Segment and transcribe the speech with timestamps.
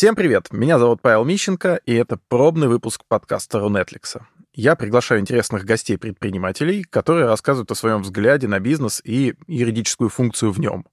[0.00, 0.50] Всем привет!
[0.50, 4.26] Меня зовут Павел Мищенко, и это пробный выпуск подкаста Рунетликса.
[4.54, 10.58] Я приглашаю интересных гостей-предпринимателей, которые рассказывают о своем взгляде на бизнес и юридическую функцию в
[10.58, 10.86] нем.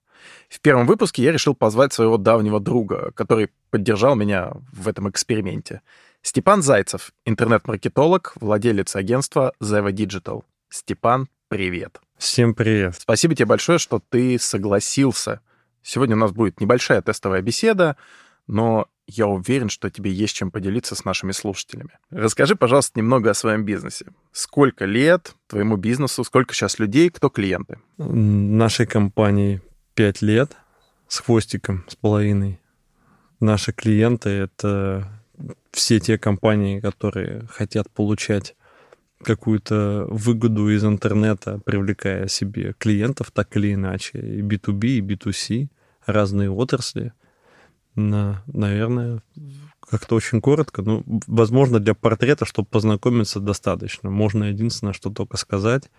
[0.49, 5.83] В первом выпуске я решил позвать своего давнего друга, который поддержал меня в этом эксперименте.
[6.21, 10.43] Степан Зайцев, интернет-маркетолог, владелец агентства Zeva Digital.
[10.67, 12.01] Степан, привет.
[12.17, 12.95] Всем привет.
[12.95, 15.39] Спасибо тебе большое, что ты согласился.
[15.81, 17.95] Сегодня у нас будет небольшая тестовая беседа,
[18.47, 21.91] но я уверен, что тебе есть чем поделиться с нашими слушателями.
[22.11, 24.07] Расскажи, пожалуйста, немного о своем бизнесе.
[24.31, 27.79] Сколько лет твоему бизнесу, сколько сейчас людей, кто клиенты?
[27.97, 29.61] Нашей компании
[29.95, 30.57] 5 лет
[31.07, 32.59] с хвостиком, с половиной.
[33.39, 35.09] Наши клиенты— это
[35.71, 38.55] все те компании, которые хотят получать
[39.23, 45.69] какую-то выгоду из интернета, привлекая себе клиентов так или иначе, и B2B, и B2C,
[46.05, 47.13] разные отрасли.
[47.97, 49.23] На, наверное,
[49.79, 50.83] как-то очень коротко.
[50.83, 54.11] Ну, возможно, для портрета, чтобы познакомиться, достаточно.
[54.11, 55.89] Можно единственное, что только сказать.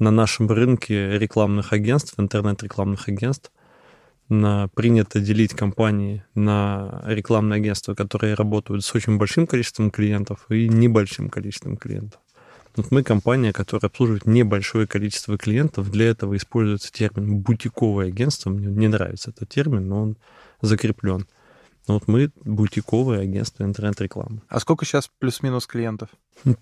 [0.00, 3.52] На нашем рынке рекламных агентств, интернет-рекламных агентств,
[4.28, 10.68] на, принято делить компании на рекламные агентства, которые работают с очень большим количеством клиентов и
[10.68, 12.20] небольшим количеством клиентов.
[12.74, 15.92] Вот мы компания, которая обслуживает небольшое количество клиентов.
[15.92, 18.50] Для этого используется термин бутиковое агентство.
[18.50, 20.16] Мне не нравится этот термин, но он
[20.60, 21.24] закреплен.
[21.86, 24.42] Вот мы бутиковое агентство интернет-рекламы.
[24.48, 26.10] А сколько сейчас плюс-минус клиентов?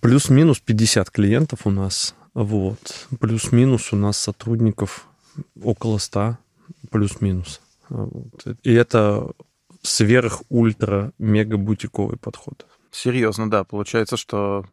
[0.01, 2.15] Плюс-минус 50 клиентов у нас.
[2.35, 3.09] Вот.
[3.21, 5.09] Плюс-минус у нас сотрудников
[5.63, 6.37] около 100
[6.91, 7.61] плюс-минус.
[7.89, 8.47] Вот.
[8.63, 9.31] И это
[9.83, 12.67] сверх-ультра-мега-бутиковый подход.
[12.91, 13.65] Серьезно, да.
[13.65, 14.65] Получается, что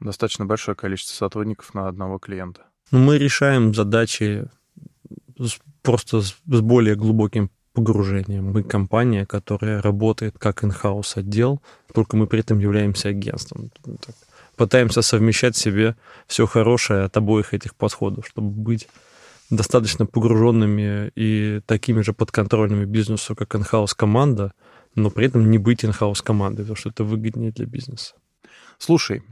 [0.00, 2.66] достаточно большое количество сотрудников на одного клиента.
[2.90, 4.48] Ну, мы решаем задачи
[5.82, 8.52] просто с более глубоким погружением.
[8.52, 11.60] Мы компания, которая работает как in-house отдел,
[11.94, 13.70] только мы при этом являемся агентством.
[14.56, 18.88] Пытаемся совмещать себе все хорошее от обоих этих подходов, чтобы быть
[19.48, 24.52] достаточно погруженными и такими же подконтрольными бизнесу, как in-house команда,
[24.94, 28.14] но при этом не быть in-house командой, потому что это выгоднее для бизнеса.
[28.78, 29.22] Слушай,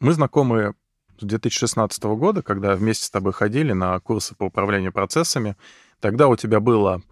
[0.00, 0.74] мы знакомы
[1.18, 5.56] с 2016 года, когда вместе с тобой ходили на курсы по управлению процессами.
[6.00, 7.02] Тогда у тебя было...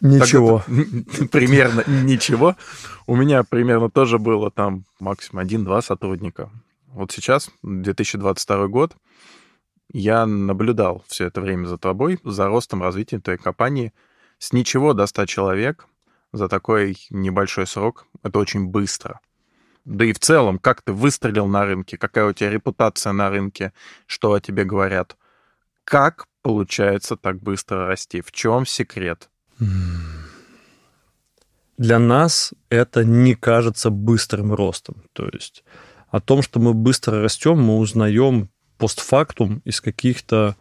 [0.00, 0.62] Ничего.
[1.30, 2.56] примерно ничего.
[3.06, 6.50] У меня примерно тоже было там максимум один-два сотрудника.
[6.88, 8.96] Вот сейчас, 2022 год,
[9.92, 13.92] я наблюдал все это время за тобой, за ростом, развитием твоей компании.
[14.38, 15.86] С ничего до 100 человек
[16.32, 18.06] за такой небольшой срок.
[18.22, 19.20] Это очень быстро.
[19.84, 23.72] Да и в целом, как ты выстрелил на рынке, какая у тебя репутация на рынке,
[24.06, 25.16] что о тебе говорят.
[25.84, 28.20] Как получается так быстро расти?
[28.20, 29.28] В чем секрет?
[31.78, 35.02] Для нас это не кажется быстрым ростом.
[35.12, 35.64] То есть
[36.10, 40.56] о том, что мы быстро растем, мы узнаем постфактум из каких-то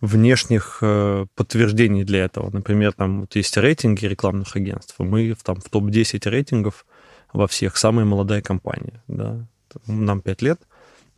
[0.00, 2.50] внешних э, подтверждений для этого.
[2.50, 6.86] Например, там вот есть рейтинги рекламных агентств, мы в, там, в топ-10 рейтингов
[7.32, 9.02] во всех самая молодая компания.
[9.08, 9.46] Да?
[9.86, 10.60] Нам 5 лет,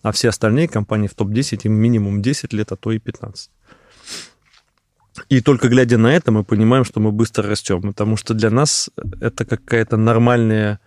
[0.02, 3.50] а все остальные компании в топ-10 им минимум 10 лет, а то и 15.
[5.28, 8.90] И только глядя на это, мы понимаем, что мы быстро растем, потому что для нас
[9.20, 10.80] это какая-то нормальная,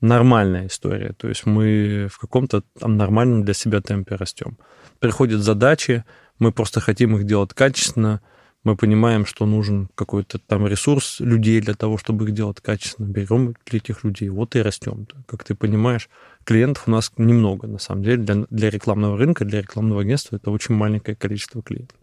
[0.00, 1.12] нормальная история.
[1.12, 4.56] То есть мы в каком-то там нормальном для себя темпе растем
[4.98, 6.04] приходят задачи,
[6.38, 8.20] мы просто хотим их делать качественно,
[8.64, 13.06] мы понимаем, что нужен какой-то там ресурс людей для того, чтобы их делать качественно.
[13.06, 15.06] Берем этих людей, вот и растем.
[15.26, 16.08] Как ты понимаешь,
[16.44, 18.18] клиентов у нас немного, на самом деле.
[18.18, 21.98] Для, для рекламного рынка, для рекламного агентства это очень маленькое количество клиентов.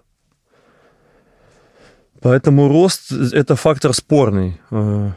[2.21, 4.59] Поэтому рост– это фактор спорный.
[4.71, 5.11] Э,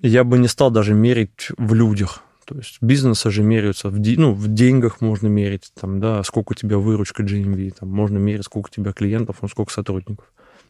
[0.00, 2.22] я бы не стал даже мерить в людях.
[2.44, 6.54] То есть бизнесы же меряются в, ну, в деньгах можно мерить, там, да, сколько у
[6.54, 10.26] тебя выручка GMV, там, можно мерить, сколько у тебя клиентов, ну, сколько сотрудников.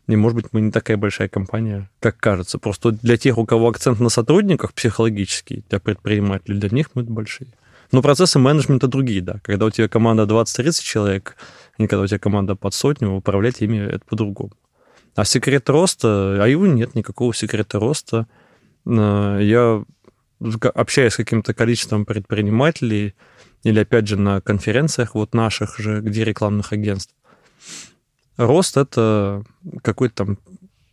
[0.06, 2.58] И, может быть, мы не такая большая компания, как кажется.
[2.58, 7.48] Просто для тех, у кого акцент на сотрудниках психологический, для предпринимателей, для них мы большие.
[7.90, 9.40] Но процессы менеджмента другие, да.
[9.42, 11.36] Когда у тебя команда 20-30 человек,
[11.78, 14.52] и когда у тебя команда под сотню, управлять ими это по-другому.
[15.14, 18.26] А секрет роста, а его нет, никакого секрета роста.
[18.86, 19.84] Э, я
[20.74, 23.14] общаясь с каким-то количеством предпринимателей,
[23.62, 27.14] или опять же на конференциях вот наших же, где рекламных агентств,
[28.36, 29.42] рост— это
[29.82, 30.38] какой-то там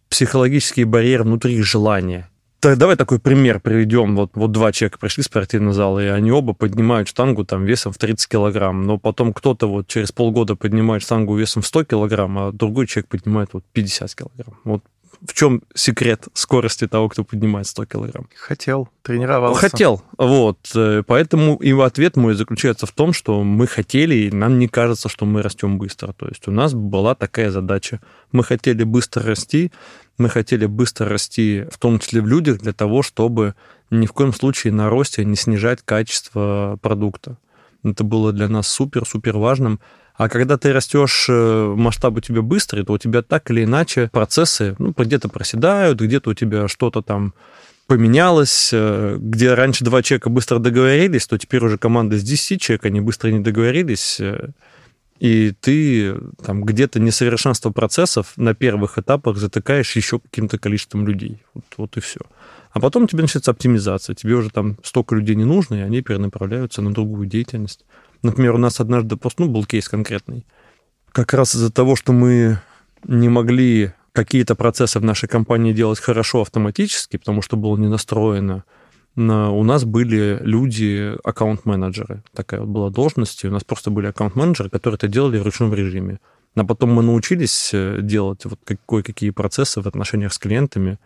[0.10, 2.30] психологический барьер внутри желания.
[2.62, 4.16] Так, давай такой пример приведем.
[4.16, 7.92] Вот, вот два человека пришли в спортивный зал, и они оба поднимают штангу там весом
[7.92, 12.38] в 30 килограмм, но потом кто-то вот через полгода поднимает штангу весом в 100 килограмм,
[12.38, 14.60] а другой человек поднимает вот 50 килограмм.
[14.64, 14.84] Вот
[15.26, 18.28] в чем секрет скорости того, кто поднимает 100 килограмм?
[18.36, 19.60] Хотел, тренировался.
[19.60, 20.58] Хотел, вот.
[20.76, 25.10] Э, поэтому и ответ мой заключается в том, что мы хотели, и нам не кажется,
[25.10, 26.14] что мы растем быстро.
[26.14, 28.02] То есть у нас была такая задача.
[28.32, 29.72] Мы хотели быстро расти,
[30.18, 33.56] мы хотели быстро расти, в том числе в людях, для того, чтобы
[33.90, 37.38] ни в коем случае на росте не снижать качество продукта.
[37.84, 39.80] Это было для нас супер-супер важным.
[40.22, 44.08] А когда ты растешь, э, масштаб у тебя быстрый, то у тебя так или иначе
[44.14, 47.34] процессы ну, где-то проседают, где-то у тебя что-то там
[47.88, 52.86] поменялось, э, где раньше два человека быстро договорились, то теперь уже команда из 10 человек,
[52.86, 54.50] они быстро не договорились, э,
[55.20, 56.16] и ты
[56.46, 61.42] там где-то несовершенство процессов на первых этапах затыкаешь еще каким-то количеством людей.
[61.56, 62.20] Вот, вот и все.
[62.74, 64.16] А потом тебе начинается оптимизация.
[64.16, 67.86] Тебе уже там столько людей не нужно, и они перенаправляются на другую деятельность.
[68.24, 70.46] Например, у нас однажды просто, ну, был кейс конкретный.
[71.12, 72.60] Как раз из-за того, что мы
[73.04, 78.64] не могли какие-то процессы в нашей компании делать хорошо автоматически, потому что было не настроено,
[79.16, 82.24] у нас были люди, аккаунт-менеджеры.
[82.34, 85.74] Такая вот была должность, и у нас просто были аккаунт-менеджеры, которые это делали в ручном
[85.74, 86.20] режиме.
[86.56, 90.98] А потом мы научились э, делать вот кое-какие процессы в отношениях с клиентами,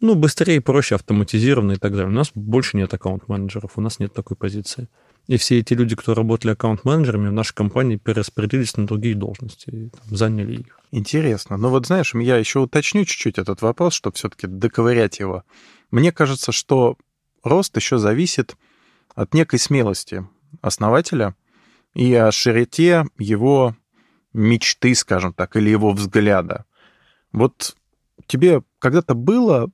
[0.00, 2.08] ну, быстрее, проще, автоматизированно и так далее.
[2.08, 4.88] У нас больше нет аккаунт-менеджеров, у нас нет такой позиции.
[5.26, 9.88] И все эти люди, кто работали аккаунт-менеджерами в нашей компании, перераспределились на другие должности и
[9.88, 10.80] там, заняли их.
[10.92, 11.56] Интересно.
[11.56, 15.42] Ну вот знаешь, я еще уточню чуть-чуть этот вопрос, чтобы все-таки доковырять его.
[15.90, 16.96] Мне кажется, что
[17.42, 18.56] рост еще зависит
[19.14, 20.26] от некой смелости
[20.60, 21.34] основателя
[21.94, 23.74] и о широте его
[24.32, 26.66] мечты, скажем так, или его взгляда.
[27.32, 27.76] Вот
[28.26, 29.70] тебе когда-то было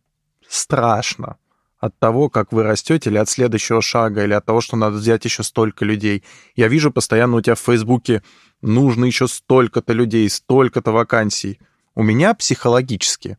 [0.49, 1.37] страшно
[1.83, 5.25] от того, как вы растете, или от следующего шага, или от того, что надо взять
[5.27, 6.25] еще столько людей.
[6.57, 8.23] Я вижу постоянно у тебя в Фейсбуке
[8.63, 11.59] нужно еще столько-то людей, столько-то вакансий.
[11.95, 13.37] У меня психологически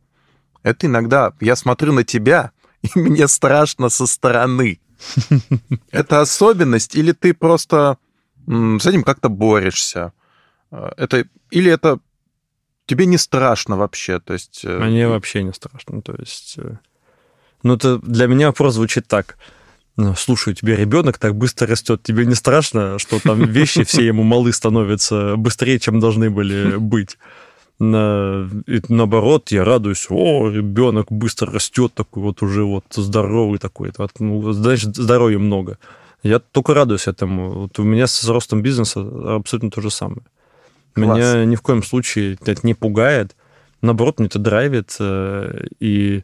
[0.63, 2.51] это иногда, я смотрю на тебя,
[2.81, 4.79] и мне страшно со стороны.
[5.91, 7.97] Это особенность, или ты просто
[8.47, 10.13] с этим как-то борешься?
[10.71, 11.99] Это, или это
[12.85, 14.19] тебе не страшно вообще?
[14.19, 14.61] То есть...
[14.63, 16.01] Э, мне вообще не страшно.
[16.01, 16.77] То есть э,
[17.63, 19.37] ну, это для меня вопрос звучит так.
[19.95, 24.05] «Ну, слушай, у тебя ребенок так быстро растет, тебе не страшно, что там вещи все
[24.05, 27.17] ему малы становятся быстрее, чем должны были быть?
[27.79, 33.91] На, и наоборот, я радуюсь, о, ребенок быстро растет, такой вот уже вот здоровый такой,
[34.19, 35.77] ну, значит, здоровья много.
[36.23, 37.51] Я только радуюсь этому.
[37.51, 39.01] Вот у меня с ростом бизнеса
[39.35, 40.21] абсолютно то же самое.
[40.93, 41.17] Класс.
[41.17, 43.35] Меня ни в коем случае это не пугает,
[43.81, 46.23] наоборот, мне это драйвит, э, и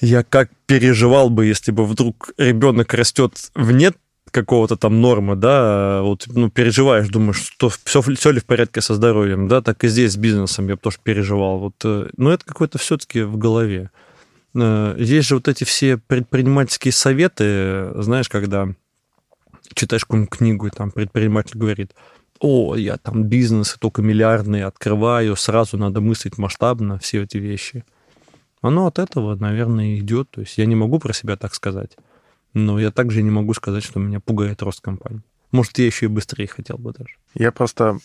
[0.00, 3.92] я как переживал бы, если бы вдруг ребенок растет вне
[4.30, 8.94] какого-то там нормы, да, вот, ну, переживаешь, думаешь, что все, все ли в порядке со
[8.94, 11.58] здоровьем, да, так и здесь с бизнесом я бы тоже переживал.
[11.58, 13.90] Вот, э, но это какое-то все-таки в голове.
[14.54, 18.68] Э, есть же вот эти все предпринимательские советы, знаешь, когда
[19.74, 21.92] читаешь какую-нибудь книгу, и там предприниматель говорит,
[22.38, 27.84] о, я там бизнес только миллиардный открываю, сразу надо мыслить масштабно, все эти вещи–
[28.66, 30.30] оно от этого, наверное, идет.
[30.30, 31.96] То есть я не могу про себя так сказать.
[32.54, 35.22] Но я также не могу сказать, что меня пугает рост компании.
[35.52, 37.16] Может, я еще и быстрее хотел бы даже.
[37.34, 37.98] Я просто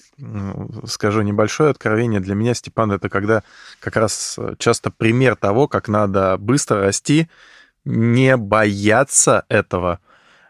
[0.86, 2.20] скажу небольшое откровение.
[2.20, 3.44] Для меня, Степан, это когда
[3.80, 7.30] как раз часто пример того, как надо быстро расти,
[7.84, 10.00] не бояться этого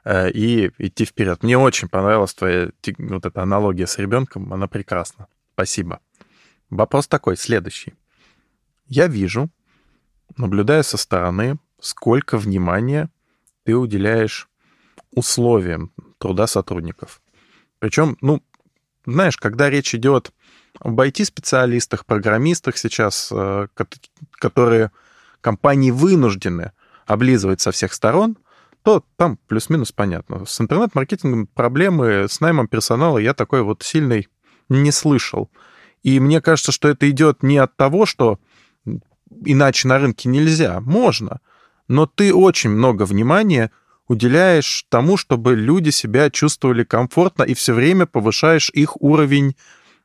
[0.03, 1.43] э, и идти вперед.
[1.43, 5.27] Мне очень понравилась твоя вот эта аналогия с ребенком, она прекрасна.
[5.53, 6.01] Спасибо.
[6.69, 7.93] Вопрос такой, следующий.
[8.87, 9.49] Я вижу,
[10.37, 13.09] наблюдая со стороны, сколько внимания
[13.63, 14.49] ты уделяешь
[15.13, 17.21] условиям труда сотрудников.
[17.79, 18.41] Причем, ну,
[19.05, 20.31] знаешь, когда речь идет
[20.79, 23.67] об IT-специалистах, программистах сейчас, э,
[24.39, 24.91] которые
[25.41, 26.71] компании вынуждены
[27.05, 28.37] облизывать со всех сторон,
[28.83, 30.45] то там плюс-минус понятно.
[30.45, 34.27] С интернет-маркетингом проблемы с наймом персонала я такой вот сильный
[34.69, 35.51] не слышал.
[36.03, 38.39] И мне кажется, что это идет не от того, что
[39.45, 40.79] иначе на рынке нельзя.
[40.81, 41.39] Можно.
[41.87, 43.71] Но ты очень много внимания
[44.07, 49.55] уделяешь тому, чтобы люди себя чувствовали комфортно и все время повышаешь их уровень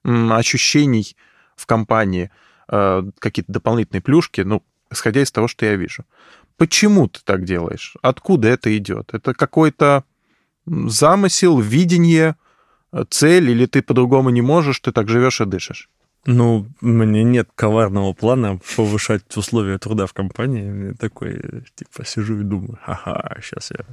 [0.04, 1.16] ощущений
[1.56, 2.30] в компании,
[2.68, 6.04] э, какие-то дополнительные плюшки, ну, исходя из того, что я вижу.
[6.56, 7.96] Почему ты так делаешь?
[8.02, 9.12] Откуда это идет?
[9.12, 10.04] Это какой-то
[10.66, 12.36] замысел, видение,
[12.92, 15.90] э, цель, или ты по-другому не можешь, ты так живешь и дышишь?
[16.26, 20.88] Ну, меня нет коварного плана повышать условия труда в компании.
[20.88, 21.40] Я такой,
[21.76, 23.84] типа, сижу и думаю, ага, сейчас я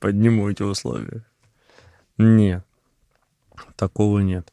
[0.00, 1.26] подниму эти условия.
[2.16, 2.64] Нет,
[3.76, 4.50] такого нет.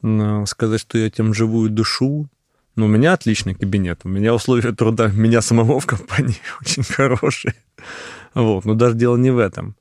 [0.00, 2.28] Но сказать, что я тем живую душу,
[2.74, 7.54] Но у меня отличный кабинет, у меня условия труда меня самого в компании очень хорошие.
[8.32, 8.64] Вот.
[8.64, 9.76] Но даже дело не в этом.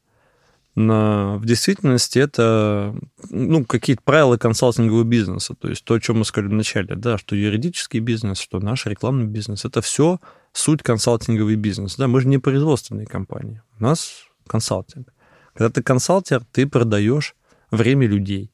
[0.80, 2.96] Но в действительности это
[3.30, 5.54] ну, какие-то правила консалтингового бизнеса.
[5.54, 9.26] То есть то, о чем мы сказали вначале, да, что юридический бизнес, что наш рекламный
[9.26, 10.22] бизнес, это все
[10.54, 11.98] суть консалтинговый бизнес.
[11.98, 13.62] Да, мы же не производственные компании.
[13.78, 15.14] У нас консалтинг.
[15.54, 17.36] Когда ты консалтер, ты продаешь
[17.72, 18.50] время людей.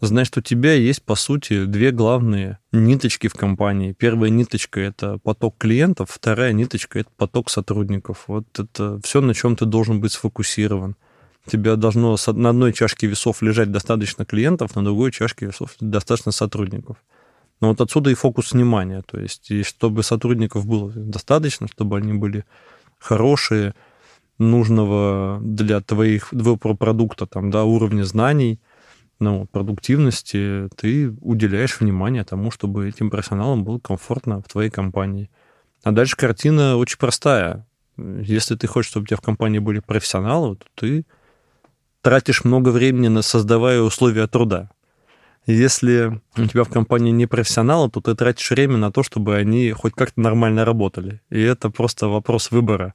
[0.00, 3.92] Значит, у тебя есть, по сути, две главные ниточки в компании.
[3.92, 8.24] Первая ниточка— это поток клиентов, вторая ниточка— это поток сотрудников.
[8.26, 10.96] Вот это все, на чем ты должен быть сфокусирован.
[11.46, 16.96] Тебя должно на одной чашке весов лежать достаточно клиентов, на другой чашке весов достаточно сотрудников.
[17.60, 19.02] Но вот отсюда и фокус внимания.
[19.02, 22.44] То есть, и чтобы сотрудников было достаточно, чтобы они были
[22.98, 23.74] хорошие,
[24.38, 28.60] нужного для твоих, твоего продукта там, да, уровня знаний,
[29.18, 35.30] ну, продуктивности, ты уделяешь внимание тому, чтобы этим профессионалам было комфортно в твоей компании.
[35.82, 37.66] А дальше картина очень простая.
[37.96, 41.06] Если ты хочешь, чтобы у тебя в компании были профессионалы, то ты
[42.06, 44.70] тратишь много времени на создавая условия труда.
[45.44, 49.72] Если у тебя в компании не профессионалы, то ты тратишь время на то, чтобы они
[49.72, 51.20] хоть как-то нормально работали.
[51.30, 52.94] И это просто вопрос выбора.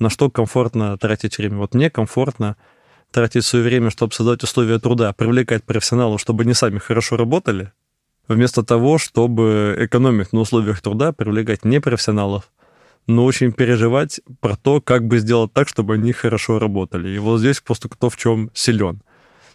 [0.00, 1.58] На что комфортно тратить время?
[1.58, 2.56] Вот мне комфортно
[3.12, 7.70] тратить свое время, чтобы создать условия труда, привлекать профессионалов, чтобы они сами хорошо работали,
[8.26, 12.50] вместо того, чтобы экономить на условиях труда, привлекать непрофессионалов,
[13.08, 17.08] но очень переживать про то, как бы сделать так, чтобы они хорошо работали.
[17.08, 19.02] И вот здесь просто кто в чем силен.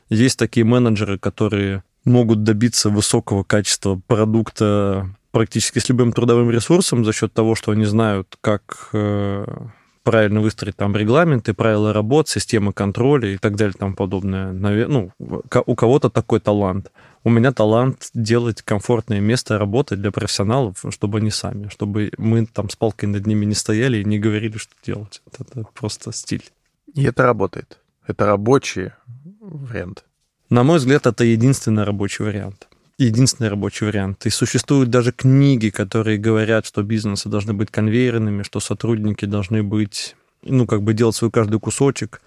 [0.10, 7.14] Есть такие менеджеры, которые могут добиться высокого качества продукта практически с любым трудовым ресурсом за
[7.14, 9.46] счет того, что они знают, как э,
[10.04, 14.52] правильно выстроить там регламенты, правила работ, системы контроля и так далее и тому подобное.
[14.52, 16.92] Ну, у кого-то такой талант.
[17.24, 22.70] У меня талант делать комфортное место работы для профессионалов, чтобы они сами, чтобы мы там
[22.70, 25.22] с палкой над ними не стояли и не говорили, что делать.
[25.32, 26.44] Это просто стиль.
[26.94, 27.80] И это работает.
[28.06, 28.92] Это рабочий
[29.40, 30.04] вариант.
[30.50, 34.26] На мой взгляд, это единственный рабочий вариант единственный рабочий вариант.
[34.26, 40.16] И существуют даже книги, которые говорят, что бизнесы должны быть конвейерными, что сотрудники должны быть,
[40.44, 42.22] ну, как бы делать свой каждый кусочек.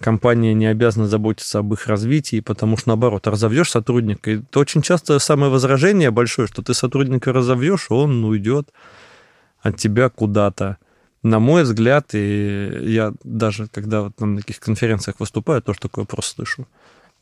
[0.00, 4.30] Компания не обязана заботиться об их развитии, потому что, наоборот, разовьешь сотрудника.
[4.30, 8.70] И это очень часто самое возражение большое, что ты сотрудника разовьешь, он уйдет
[9.60, 10.78] от тебя куда-то.
[11.22, 16.26] На мой взгляд, и я даже, когда вот на таких конференциях выступаю, тоже такой вопрос
[16.26, 16.66] слышу.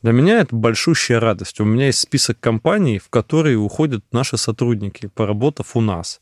[0.01, 1.61] Для меня это большущая радость.
[1.61, 6.19] У меня есть список компаний, в которые уходят наши сотрудники, поработав у нас.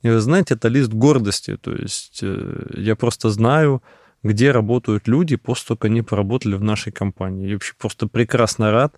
[0.00, 1.58] И вы знаете, это лист гордости.
[1.58, 3.82] То есть э, я просто знаю,
[4.22, 7.46] где работают люди после как они поработали в нашей компании.
[7.46, 8.94] Я вообще просто прекрасно рад,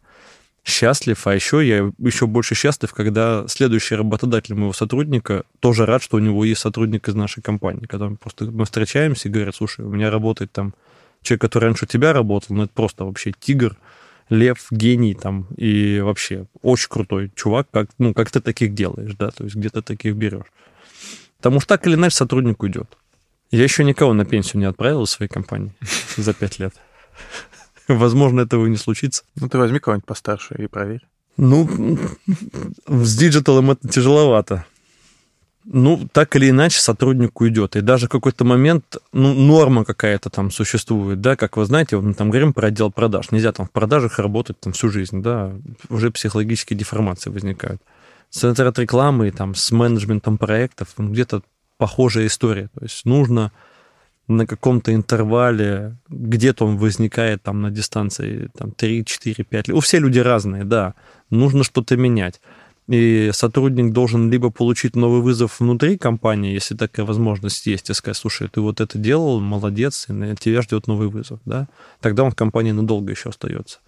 [0.65, 6.17] счастлив, а еще я еще больше счастлив, когда следующий работодатель моего сотрудника тоже рад, что
[6.17, 9.85] у него есть сотрудник из нашей компании, когда мы просто мы встречаемся и говорят, слушай,
[9.85, 10.75] у меня работает там
[11.23, 13.77] человек, который раньше у тебя работал, ну это просто вообще тигр,
[14.31, 19.31] Лев гений там и вообще очень крутой чувак, как, ну, как ты таких делаешь, да,
[19.33, 20.47] то есть где ты таких берешь.
[21.39, 22.97] Потому что так или иначе сотрудник уйдет.
[23.51, 25.73] Я еще никого на пенсию не отправил из своей компании
[26.17, 26.75] за пять лет.
[27.89, 29.25] Возможно, этого и не случится.
[29.35, 31.07] Ну, ты возьми кого-нибудь постарше и проверь.
[31.37, 31.99] Ну,
[32.87, 34.67] с диджиталом это тяжеловато
[35.65, 37.77] ну, так или иначе сотрудник уйдет.
[37.77, 42.31] И даже какой-то момент, ну, норма какая-то там существует, да, как вы знаете, мы там
[42.31, 43.31] говорим про отдел продаж.
[43.31, 45.53] Нельзя там в продажах работать там всю жизнь, да,
[45.89, 47.83] уже психологические деформации возникают.
[48.31, 51.43] С интернет-рекламой, там, с менеджментом проектов, ну, где-то
[51.81, 52.69] похожая история.
[52.79, 53.51] То есть нужно
[54.29, 59.77] на каком-то интервале, где-то он возникает там на дистанции там, 3, 4, 5 лет.
[59.77, 60.95] У все люди разные, да.
[61.31, 62.41] Нужно что-то менять
[62.91, 68.17] и сотрудник должен либо получить новый вызов внутри компании, если такая возможность есть, и сказать,
[68.17, 71.69] слушай, ты вот это делал, молодец, и тебя ждет новый вызов, да,
[72.01, 73.79] тогда он в компании надолго еще остается.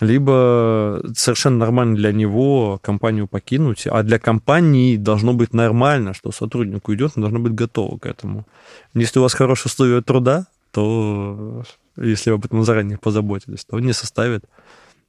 [0.00, 6.88] Либо совершенно нормально для него компанию покинуть, а для компании должно быть нормально, что сотрудник
[6.88, 8.46] уйдет, он должно быть готов к этому.
[8.92, 11.64] Если у вас хорошие условия труда, то
[11.96, 14.44] если вы об этом заранее позаботились, то не составит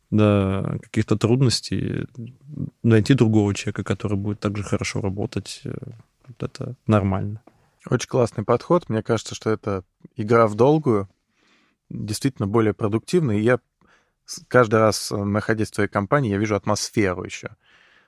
[0.09, 2.07] да, каких-то трудностей,
[2.81, 5.73] найти другого человека, который будет также хорошо работать, э,
[6.27, 7.41] вот это нормально.
[7.89, 8.89] Очень классный подход.
[8.89, 9.83] Мне кажется, что это
[10.15, 11.09] игра в долгую,
[11.89, 13.37] действительно более продуктивная.
[13.37, 13.59] И я
[14.47, 17.55] каждый раз, э, находясь в твоей компании, я вижу атмосферу еще.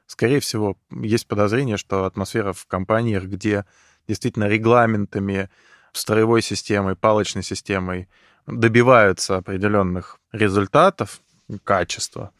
[0.07, 3.65] Скорее всего, есть подозрение, что атмосфера в компаниях, где
[4.07, 5.49] действительно регламентами,
[5.93, 8.09] строевой системой, палочной системой
[8.47, 11.21] добиваются определенных результатов,
[11.63, 12.31] качество,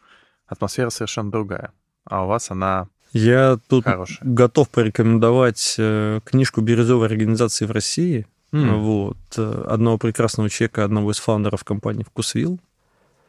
[0.46, 1.72] атмосфера совершенно другая.
[2.04, 4.18] А у вас она Я тут Хорошая.
[4.22, 8.26] готов порекомендовать э, книжку бирюзовой организации в России.
[8.52, 8.78] Mm.
[8.78, 12.58] Вот, э, одного прекрасного человека, одного из фаундеров компании «Вкусвилл».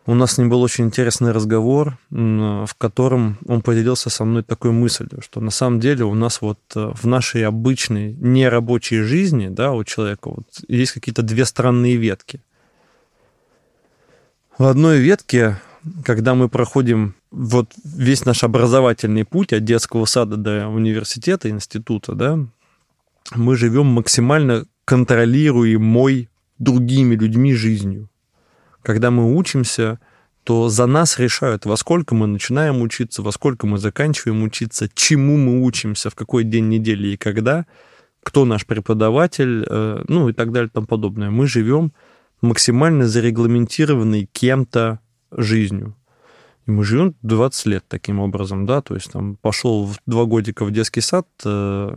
[0.07, 4.71] У нас с ним был очень интересный разговор, в котором он поделился со мной такой
[4.71, 9.73] мыслью, что на самом деле у нас вот э, в нашей обычной нерабочей жизни, да,
[9.73, 12.41] у человека вот есть какие-то две странные ветки.
[14.57, 15.61] В одной ветке,
[16.03, 22.39] когда мы проходим вот весь наш образовательный путь от детского сада до университета, института, да,
[23.35, 28.10] мы живем максимально контролируемой другими людьми жизнью
[28.83, 29.99] когда мы учимся,
[30.43, 35.37] то за нас решают, во сколько мы начинаем учиться, во сколько мы заканчиваем учиться, чему
[35.37, 37.65] мы учимся, в какой день недели и когда,
[38.23, 41.29] кто наш преподаватель, э, ну и так далее и тому подобное.
[41.29, 41.91] Мы живем
[42.41, 44.99] максимально зарегламентированной кем-то
[45.31, 45.95] жизнью.
[46.65, 50.65] И мы живем 20 лет таким образом, да, то есть там пошел в два годика
[50.65, 51.95] в детский сад, э,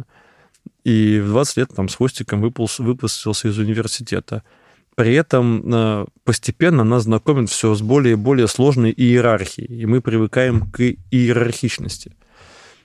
[0.85, 4.43] и в 20 лет там с хвостиком выпустился из университета.
[4.95, 10.01] При этом э, постепенно нас знакомят все с более и более сложной иерархией, и мы
[10.01, 12.15] привыкаем к иерархичности.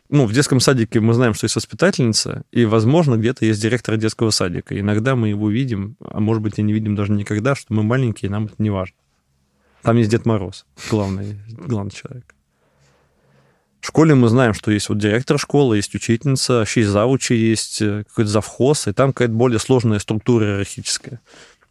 [0.10, 4.32] Ну, в детском садике мы знаем, что есть воспитательница, и, возможно, где-то есть директор детского
[4.32, 4.80] садика.
[4.80, 8.32] Иногда мы его видим, а может быть, и не видим даже никогда, что мы маленькие,
[8.32, 8.96] нам это не важно.
[9.84, 12.34] Там есть Дед Мороз, главный, главный человек.
[13.82, 17.82] В школе мы знаем, что есть вот директор школы, есть учительница, вообще есть завучи, есть
[17.82, 21.22] э, какой-то завхоз, и там какая-то более сложная структура иерархическая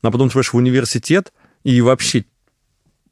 [0.02, 1.32] а потом ты в университет,
[1.64, 2.24] и вообще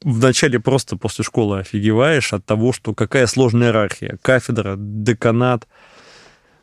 [0.03, 4.17] вначале просто после школы офигеваешь от того, что какая сложная иерархия.
[4.21, 5.67] Кафедра, деканат,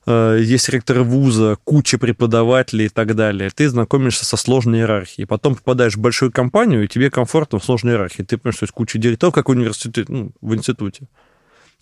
[0.06, 3.50] э, есть ректор вуза, куча преподавателей и так далее.
[3.54, 5.26] Ты знакомишься со сложной иерархией.
[5.26, 8.22] Потом попадаешь в большую компанию, и тебе комфортно в сложной иерархии.
[8.22, 11.08] Ты понимаешь, что есть куча директоров, как в университете, ну, в институте.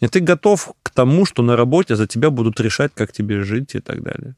[0.00, 3.74] И ты готов к тому, что на работе за тебя будут решать, как тебе жить
[3.74, 4.34] и так далее.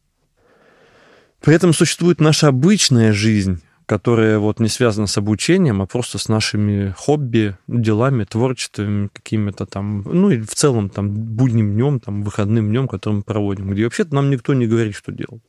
[1.41, 6.29] При этом существует наша обычная жизнь, которая вот не связана с обучением, а просто с
[6.29, 12.69] нашими хобби, делами, творчествами какими-то там, ну и в целом там будним днем, там выходным
[12.69, 15.43] днем, который мы проводим, где вообще-то нам никто не говорит, что делать.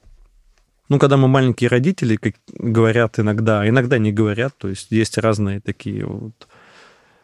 [0.88, 5.17] Ну, когда мы маленькие родители, как говорят иногда, а иногда не говорят, то есть есть
[5.17, 6.47] разные такие вот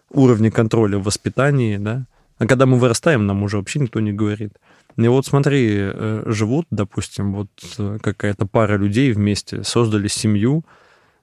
[0.09, 2.05] уровни контроля в воспитании, да.
[2.39, 4.53] А когда мы вырастаем, нам уже вообще никто не говорит.
[4.97, 10.65] И вот смотри, э, живут, допустим, вот э, какая-то пара людей вместе, создали семью,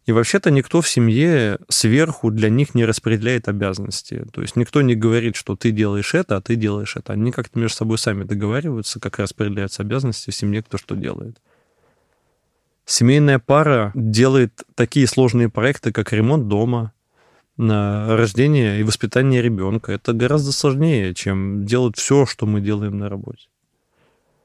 [0.09, 4.25] и вообще-то никто в семье сверху для них не распределяет обязанности.
[4.33, 7.12] То есть никто не говорит, что ты делаешь это, а ты делаешь это.
[7.12, 11.37] Они как-то между собой сами договариваются, как распределяются обязанности в семье, кто что делает.
[12.87, 16.94] Семейная пара делает такие сложные проекты, как ремонт дома,
[17.59, 19.92] рождение и воспитание ребенка.
[19.92, 23.49] Это гораздо сложнее, чем делать все, что мы делаем на работе.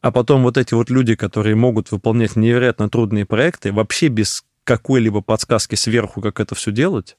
[0.02, 5.22] А потом вот эти вот люди, которые могут выполнять невероятно трудные проекты, вообще без какой-либо
[5.22, 7.18] подсказки сверху, как это все делать,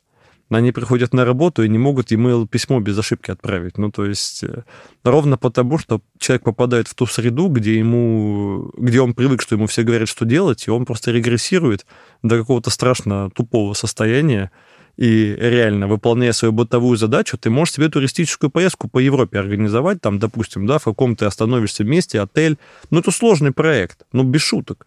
[0.50, 3.78] они приходят на работу и не могут email письмо без ошибки отправить.
[3.78, 4.64] Ну, то есть э,
[5.02, 9.66] ровно потому, что человек попадает в ту среду, где ему, где он привык, что ему
[9.66, 11.86] все говорят, что делать, и он просто регрессирует
[12.22, 14.50] до какого-то страшно тупого состояния,
[14.96, 20.20] и реально, выполняя свою бытовую задачу, ты можешь себе туристическую поездку по Европе организовать, там,
[20.20, 22.58] допустим, да, в каком ты остановишься месте, отель.
[22.90, 24.86] Ну, это сложный проект, ну, без шуток.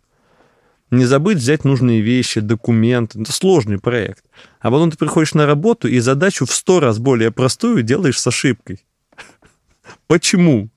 [0.89, 3.21] Не забыть взять нужные вещи, документы.
[3.21, 4.23] Это сложный проект.
[4.59, 8.27] А потом ты приходишь на работу и задачу в сто раз более простую делаешь с
[8.27, 8.85] ошибкой.
[10.07, 10.69] Почему?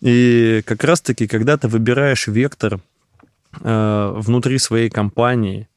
[0.00, 2.80] И как раз-таки, когда ты выбираешь вектор
[3.60, 5.68] э, внутри своей компании,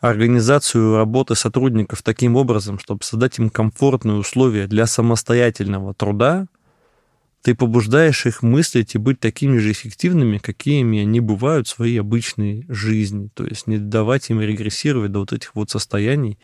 [0.00, 6.46] организацию работы сотрудников таким образом, чтобы создать им комфортные условия для самостоятельного труда,
[7.46, 12.66] ты побуждаешь их мыслить и быть такими же эффективными, какими они бывают в своей обычной
[12.68, 13.30] жизни.
[13.34, 16.40] То есть не давать им регрессировать до вот этих вот состояний,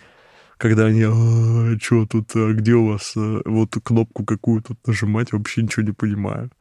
[0.59, 5.33] когда они, а, что тут, а где у вас, а, вот кнопку какую тут нажимать,
[5.33, 6.53] вообще ничего не понимаю.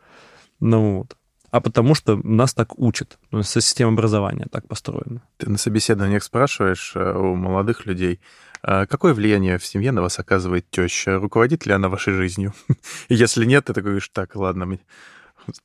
[0.59, 1.15] Ну вот.
[1.51, 3.19] А потому что нас так учат.
[3.29, 5.21] Ну, система образования так построена.
[5.37, 8.19] Ты на собеседованиях спрашиваешь э, у молодых людей,
[8.63, 11.19] какое влияние в семье на вас оказывает теща?
[11.19, 12.53] Руководит ли она вашей жизнью?
[13.09, 14.65] Если нет, ты такой говоришь, так, ладно,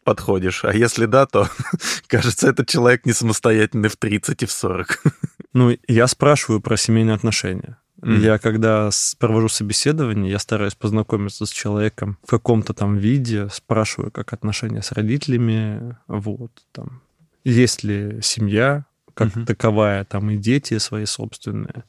[0.05, 0.65] подходишь.
[0.65, 1.49] А если да, то,
[2.07, 5.03] кажется, этот человек не самостоятельный в 30 и в 40.
[5.53, 7.79] Ну, я спрашиваю про семейные отношения.
[8.03, 8.19] Mm.
[8.19, 14.35] Я когда провожу собеседование, я стараюсь познакомиться с человеком в каком-то там виде, спрашиваю, как
[14.35, 17.01] отношения с родителями, вот, там,
[17.43, 19.47] есть ли семья, как mm-hmm.
[19.47, 21.85] таковая, там, и дети свои собственные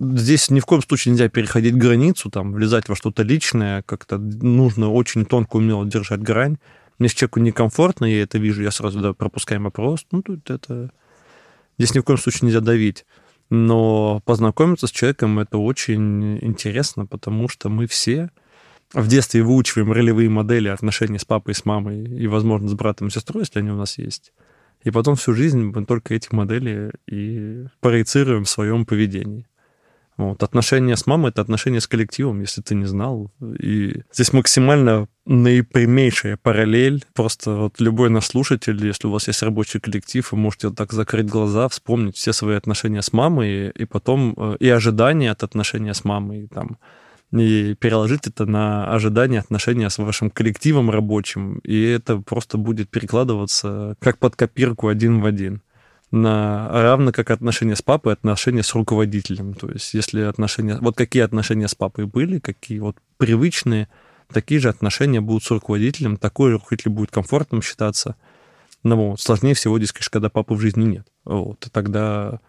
[0.00, 4.90] здесь ни в коем случае нельзя переходить границу, там, влезать во что-то личное, как-то нужно
[4.90, 6.58] очень тонко умело держать грань.
[6.98, 10.06] Если человеку некомфортно, я это вижу, я сразу да, пропускаем опрос.
[10.10, 10.90] Ну, тут это...
[11.78, 13.06] Здесь ни в коем случае нельзя давить.
[13.48, 18.30] Но познакомиться с человеком это очень интересно, потому что мы все
[18.92, 23.10] в детстве выучиваем ролевые модели отношений с папой, с мамой и, возможно, с братом и
[23.10, 24.32] сестрой, если они у нас есть.
[24.82, 29.46] И потом всю жизнь мы только эти модели и проецируем в своем поведении.
[30.20, 30.42] Вот.
[30.42, 33.32] Отношения с мамой— это отношения с коллективом, если ты не знал.
[33.58, 37.06] И здесь максимально наипрямейшая параллель.
[37.14, 40.92] Просто вот любой наш слушатель, если у вас есть рабочий коллектив, вы можете вот так
[40.92, 45.94] закрыть глаза, вспомнить все свои отношения с мамой, и потом э, и ожидания от отношения
[45.94, 46.76] с мамой, там,
[47.32, 53.96] и переложить это на ожидания отношения с вашим коллективом рабочим, и это просто будет перекладываться
[54.00, 55.62] как под копирку один в один
[56.10, 59.54] на, равно как отношения с папой, отношения с руководителем.
[59.54, 60.78] То есть если отношения...
[60.80, 63.88] Вот какие отношения с папой были, какие вот привычные,
[64.32, 68.16] такие же отношения будут с руководителем, такой руководитель будет комфортным считаться.
[68.82, 71.06] Но вот, сложнее всего здесь, когда папы в жизни нет.
[71.24, 72.40] Вот, и тогда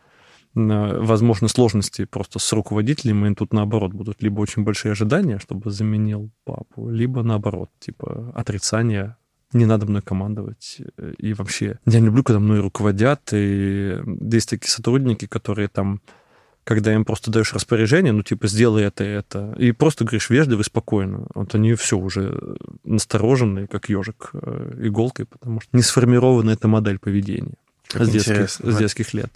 [0.54, 6.30] возможны сложности просто с руководителем, и тут наоборот будут либо очень большие ожидания, чтобы заменил
[6.43, 9.15] папу, либо наоборот, типа отрицание
[9.53, 10.81] не надо мной командовать.
[11.17, 13.29] И вообще, я не люблю, когда мной руководят.
[13.33, 13.97] И
[14.31, 16.01] есть такие сотрудники, которые там,
[16.63, 20.61] когда им просто даешь распоряжение, ну, типа, сделай это и это, и просто говоришь вежливо
[20.61, 21.27] и спокойно.
[21.33, 26.99] Вот они все уже настороженные, как ежик э, иголкой, потому что не сформирована эта модель
[26.99, 27.55] поведения
[27.93, 29.31] с детских, с детских лет.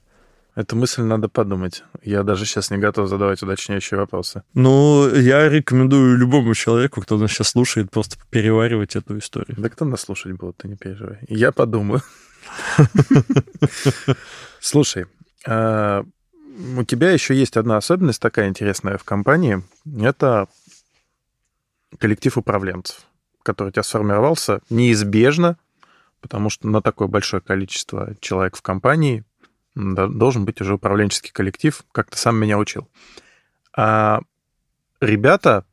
[0.55, 1.83] Эту мысль надо подумать.
[2.01, 4.43] Я даже сейчас не готов задавать уточняющие вопросы.
[4.53, 9.57] Ну, я рекомендую любому человеку, кто нас сейчас слушает, просто переваривать эту историю.
[9.59, 11.19] Да кто нас слушать будет, ты не переживай.
[11.27, 12.01] Я подумаю.
[14.61, 15.07] Слушай,
[15.45, 16.05] а,
[16.77, 19.61] у тебя еще есть одна особенность такая интересная в компании.
[19.99, 20.47] Это
[21.99, 22.99] коллектив управленцев,
[23.43, 25.57] который у тебя сформировался неизбежно,
[26.21, 29.25] потому что на такое большое количество человек в компании
[29.75, 32.89] должен быть уже управленческий коллектив, как ты сам меня учил.
[33.75, 34.21] А
[35.01, 35.65] ребята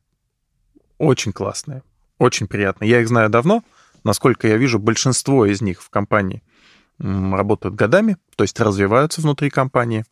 [0.97, 1.83] очень классные,
[2.17, 2.89] очень приятные.
[2.89, 3.63] Я их знаю давно.
[4.03, 6.43] Насколько я вижу, большинство из них в компании
[6.99, 10.03] работают годами, то есть развиваются внутри компании.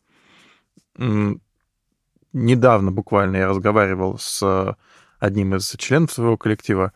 [2.32, 4.76] Недавно буквально я разговаривал с
[5.18, 6.94] одним из членов своего коллектива.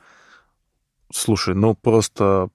[1.13, 2.49] Слушай, ну просто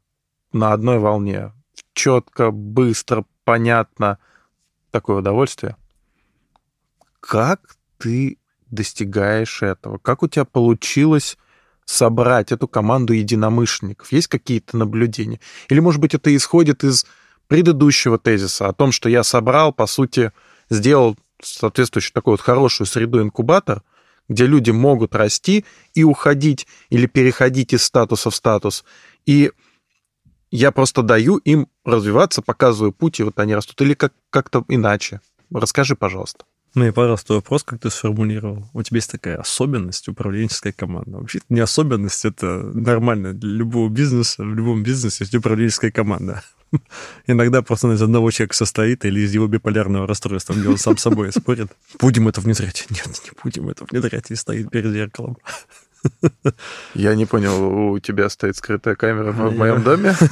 [0.52, 1.54] на одной волне.
[1.94, 4.18] Четко, быстро, понятно–
[4.92, 5.76] такое удовольствие.
[7.20, 8.38] Как ты
[8.70, 9.98] достигаешь этого?
[9.98, 11.38] Как у тебя получилось
[11.86, 14.12] собрать эту команду единомышленников?
[14.12, 15.40] Есть какие-то наблюдения?
[15.70, 17.06] Или, может быть, это исходит из
[17.48, 20.32] предыдущего тезиса о том, что я собрал, по сути,
[20.70, 23.84] сделал соответствующую такую вот хорошую среду-инкубатор,
[24.30, 28.86] где люди могут расти и уходить или переходить из статуса в статус.
[29.26, 29.52] И
[30.52, 33.82] я просто даю им развиваться, показываю путь, и вот они растут.
[33.82, 35.22] Или как- как-то иначе.
[35.54, 36.46] Расскажи, пожалуйста.
[36.74, 38.70] Ну и, пожалуйста, вопрос, как ты сформулировал.
[38.74, 41.12] У тебя есть такая особенность управленческой команды.
[41.12, 44.44] Вообще не особенность, это нормально для любого бизнеса.
[44.44, 46.44] В любом бизнесе есть управленческая команда.
[47.28, 51.02] Иногда просто из одного человека состоит или из его биполярного расстройства, где он сам с
[51.02, 51.68] собой спорит.
[52.00, 52.88] Будем это внедрять?
[52.90, 54.32] Нет, не будем это внедрять.
[54.32, 55.38] И стоит перед зеркалом.
[56.94, 60.16] Я не понял, у тебя стоит скрытая камера в моем доме?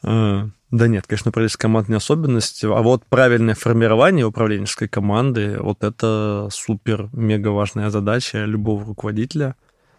[0.00, 5.82] А, да нет, конечно, управленческая команда не особенность, а вот правильное формирование управленческой команды, вот
[5.82, 9.56] это супер-мега важная задача любого руководителя,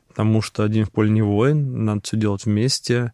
[0.08, 3.14] потому что один в поле не воин, надо все делать вместе.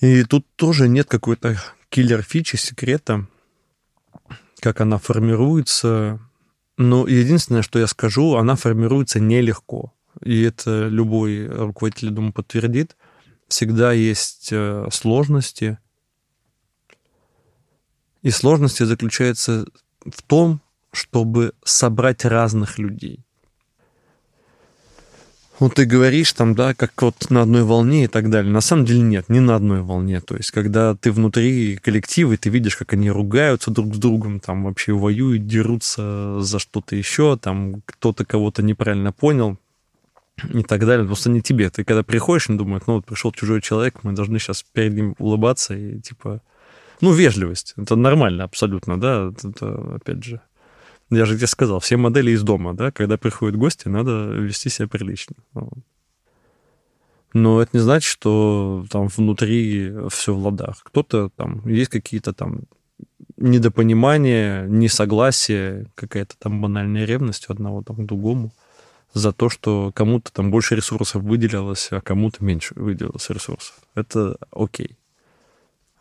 [0.00, 1.56] И тут тоже нет какой-то
[1.88, 3.26] киллер-фичи, секрета,
[4.60, 6.20] как она формируется,
[6.76, 9.92] ну, единственное, что я скажу, она формируется нелегко.
[10.22, 12.96] И это любой руководитель, думаю, подтвердит.
[13.48, 15.78] Всегда есть э, сложности.
[18.22, 19.66] И сложности заключаются
[20.00, 20.60] в том,
[20.92, 23.25] чтобы собрать разных людей.
[25.58, 28.52] Вот ты говоришь там, да, как вот на одной волне и так далее.
[28.52, 30.20] На самом деле нет, не на одной волне.
[30.20, 34.40] То есть, когда ты внутри коллектива, и ты видишь, как они ругаются друг с другом,
[34.40, 39.56] там вообще воюют, дерутся за что-то еще, там кто-то кого-то неправильно понял
[40.52, 41.06] и так далее.
[41.06, 41.70] Просто не тебе.
[41.70, 45.14] Ты когда приходишь, и думаешь, ну вот пришел чужой человек, мы должны сейчас перед ним
[45.18, 46.42] улыбаться и типа...
[47.00, 47.74] Ну, вежливость.
[47.76, 49.30] Это нормально абсолютно, да.
[49.42, 50.40] Это, опять же,
[51.10, 54.88] я же тебе сказал, все модели из дома, да, когда приходят гости, надо вести себя
[54.88, 55.36] прилично.
[57.32, 60.82] Но это не значит, что там внутри все в ладах.
[60.82, 62.62] Кто-то там, есть какие-то там
[63.36, 68.52] недопонимания, несогласия, какая-то там банальная ревность у одного там к другому.
[69.16, 73.74] за то, что кому-то там больше ресурсов выделилось, а кому-то меньше выделилось ресурсов.
[73.94, 74.98] Это окей.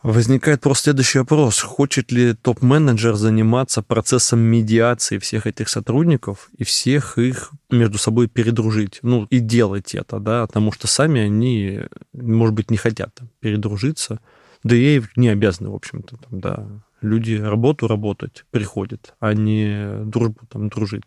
[0.06, 1.62] Возникает просто следующий вопрос.
[1.62, 9.00] Хочет ли топ-менеджер заниматься процессом медиации всех этих сотрудников и всех их между собой передружить?
[9.02, 11.80] Ну, и делать это, да, потому что сами они,
[12.13, 14.20] может быть, не хотят там, передружиться.
[14.63, 16.68] Да и не обязаны, в общем-то, там, да.
[17.02, 21.06] Люди работу работать приходят, а не дружбу там дружить.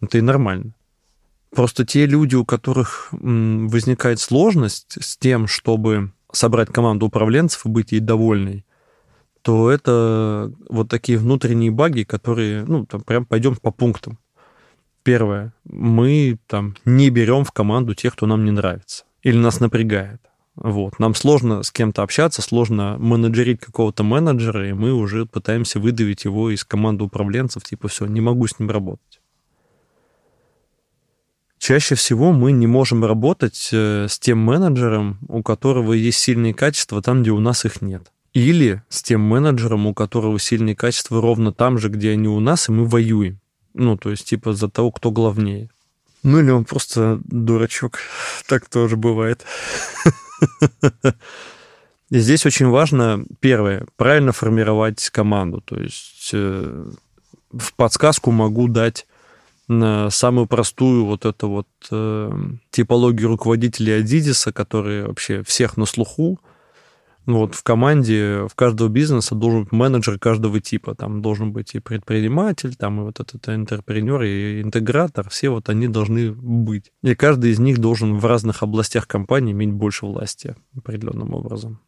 [0.00, 0.72] Это и нормально.
[1.50, 7.92] Просто те люди, у которых возникает сложность с тем, чтобы собрать команду управленцев и быть
[7.92, 8.64] ей довольной,
[9.42, 14.18] то это вот такие внутренние баги, которые, ну, там прям пойдем по пунктам.
[15.02, 15.54] Первое.
[15.64, 20.20] Мы там не берем в команду тех, кто нам не нравится или нас напрягает.
[20.56, 20.98] Вот.
[20.98, 26.50] Нам сложно с кем-то общаться, сложно менеджерить какого-то менеджера, и мы уже пытаемся выдавить его
[26.50, 29.15] из команды управленцев, типа, все, не могу с ним работать.
[31.66, 37.02] Чаще всего мы не можем работать э, с тем менеджером, у которого есть сильные качества
[37.02, 38.12] там, где у нас их нет.
[38.34, 42.68] Или с тем менеджером, у которого сильные качества ровно там же, где они у нас,
[42.68, 43.40] и мы воюем.
[43.74, 45.68] Ну, то есть, типа, за того, кто главнее.
[46.22, 47.98] Ну, или он просто дурачок.
[48.46, 49.44] Так тоже бывает.
[52.10, 55.62] И здесь очень важно, первое, правильно формировать команду.
[55.62, 56.92] То есть э,
[57.50, 59.04] в подсказку могу дать
[59.68, 62.30] самую простую вот эту вот э,
[62.70, 66.38] типологию руководителей Адидиса, которые вообще всех на слуху.
[67.26, 70.94] Вот в команде в каждого бизнеса должен быть менеджер каждого типа.
[70.94, 75.28] Там должен быть и предприниматель, там и вот этот интерпренер, и интегратор.
[75.28, 76.92] Все вот они должны быть.
[77.02, 81.80] И каждый из них должен в разных областях компании иметь больше власти определенным образом.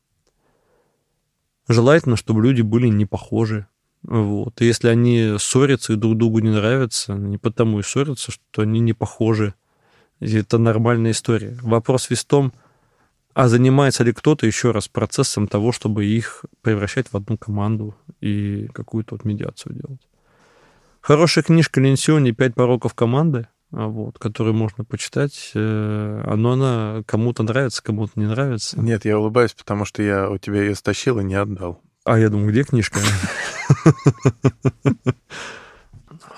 [1.68, 3.68] Желательно, чтобы люди были не похожи
[4.08, 4.62] вот.
[4.62, 8.80] И если они ссорятся и друг другу не нравятся, не потому и ссорятся, что они
[8.80, 9.52] не похожи.
[10.20, 11.58] И это нормальная история.
[11.60, 12.54] Вопрос весь в том,
[13.34, 18.68] а занимается ли кто-то еще раз процессом того, чтобы их превращать в одну команду и
[18.72, 20.00] какую-то вот медиацию делать.
[21.02, 25.50] Хорошая книжка Ленсиони «Пять пороков команды», а, вот, которую можно почитать.
[25.54, 28.80] Э, но она кому-то нравится, кому-то не нравится.
[28.80, 31.82] Нет, я улыбаюсь, потому что я у тебя ее стащил и не отдал.
[32.04, 33.00] А я думаю, где книжка?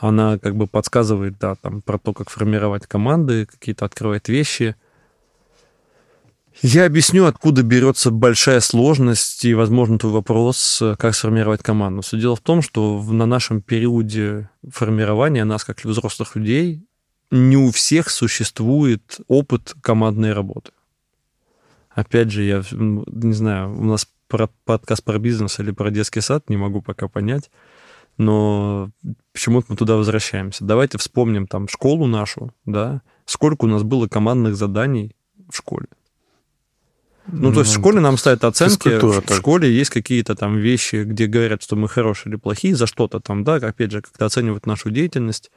[0.00, 4.76] Она как бы подсказывает, да, там про то, как формировать команды, какие-то открывает вещи.
[6.62, 12.02] Я объясню, откуда берется большая сложность и, возможно, твой вопрос, как сформировать команду.
[12.02, 16.84] Все дело в том, что на нашем периоде формирования нас, как взрослых людей,
[17.30, 20.72] не у всех существует опыт командной работы.
[21.90, 26.48] Опять же, я не знаю, у нас про подкаст про бизнес или про детский сад,
[26.48, 27.50] не могу пока понять.
[28.16, 28.90] Но
[29.32, 30.64] почему-то мы туда возвращаемся.
[30.64, 35.14] Давайте вспомним там школу нашу, да, сколько у нас было командных заданий
[35.50, 35.86] в школе.
[37.26, 39.36] Ну, ну то есть в ну, школе нам ставят оценки, в так.
[39.36, 43.44] школе есть какие-то там вещи, где говорят, что мы хорошие или плохие за что-то там,
[43.44, 45.50] да, опять же, как-то оценивают нашу деятельность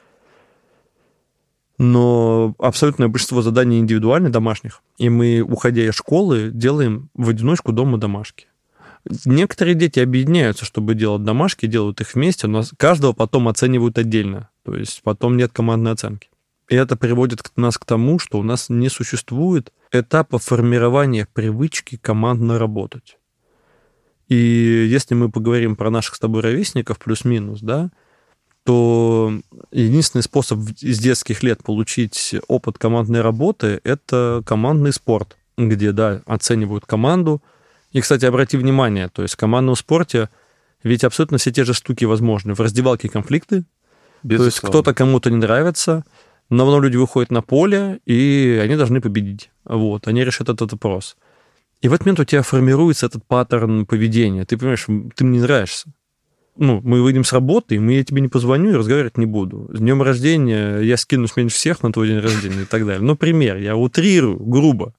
[1.78, 7.98] но абсолютное большинство заданий индивидуальны, домашних, и мы, уходя из школы, делаем в одиночку дома
[7.98, 8.46] домашки.
[9.24, 14.48] Некоторые дети объединяются, чтобы делать домашки, делают их вместе, но каждого потом оценивают отдельно.
[14.64, 16.28] То есть потом нет командной оценки.
[16.68, 22.58] И это приводит нас к тому, что у нас не существует этапа формирования привычки командно
[22.58, 23.18] работать.
[24.28, 27.90] И если мы поговорим про наших с тобой ровесников плюс-минус, да,
[28.64, 29.32] то
[29.70, 36.86] единственный способ из детских лет получить опыт командной работы– это командный спорт, где, да, оценивают
[36.86, 37.42] команду.
[37.94, 40.28] И, кстати, обрати внимание, то есть в командном спорте
[40.82, 42.52] ведь абсолютно все те же штуки возможны.
[42.52, 43.64] В раздевалке конфликты,
[44.22, 44.36] Безусловно.
[44.36, 46.04] то есть кто-то кому-то не нравится,
[46.50, 49.50] но равно люди выходят на поле, и они должны победить.
[49.64, 51.16] Вот, они решат этот вопрос.
[51.80, 54.44] И в этот момент у тебя формируется этот паттерн поведения.
[54.44, 54.84] Ты понимаешь,
[55.16, 55.90] ты мне не нравишься
[56.56, 59.68] ну, мы выйдем с работы, и мы, я тебе не позвоню и разговаривать не буду.
[59.72, 63.02] С днем рождения я скинусь меньше всех на твой день рождения и так далее.
[63.02, 64.94] Ну, пример, я утрирую, грубо.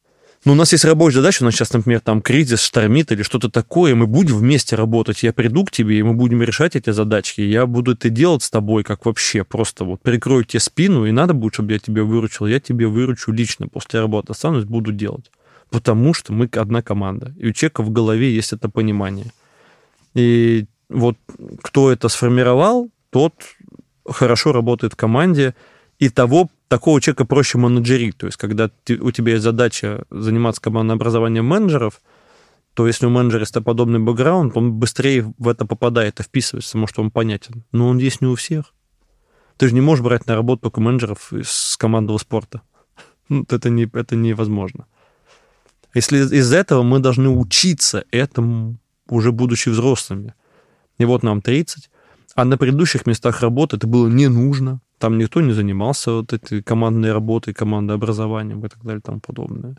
[0.45, 3.49] Но у нас есть рабочая задача, у нас сейчас, например, там кризис штормит или что-то
[3.49, 7.41] такое, мы будем вместе работать, я приду к тебе, и мы будем решать эти задачки,
[7.41, 11.34] я буду это делать с тобой, как вообще, просто вот прикрою тебе спину, и надо
[11.34, 15.31] будет, чтобы я тебе выручил, я тебе выручу лично, после работы останусь, буду делать.
[15.71, 19.31] Потому что мы одна команда, и у человека в голове есть это понимание.
[20.13, 21.17] И вот
[21.63, 23.34] кто это сформировал, тот
[24.08, 25.55] хорошо работает в команде,
[25.97, 28.17] и того такого человека проще менеджерить.
[28.17, 32.01] То есть, когда ты, у тебя есть задача заниматься командным образованием менеджеров,
[32.73, 36.88] то если у менеджера есть подобный бэкграунд, он быстрее в это попадает и вписывается, потому
[36.88, 37.63] что он понятен.
[37.71, 38.73] Но он есть не у всех.
[39.58, 42.62] Ты же не можешь брать на работу только менеджеров из командного спорта.
[43.28, 44.86] Ну, это, не, это невозможно.
[45.95, 50.36] Если из этого мы должны учиться этому, уже будучи взрослыми.
[50.99, 51.89] И вот нам 30,
[52.36, 54.80] а на предыдущих местах работы это было не нужно.
[54.97, 59.75] Там никто не занимался вот этой командной работой, командообразованием и так далее и тому подобное.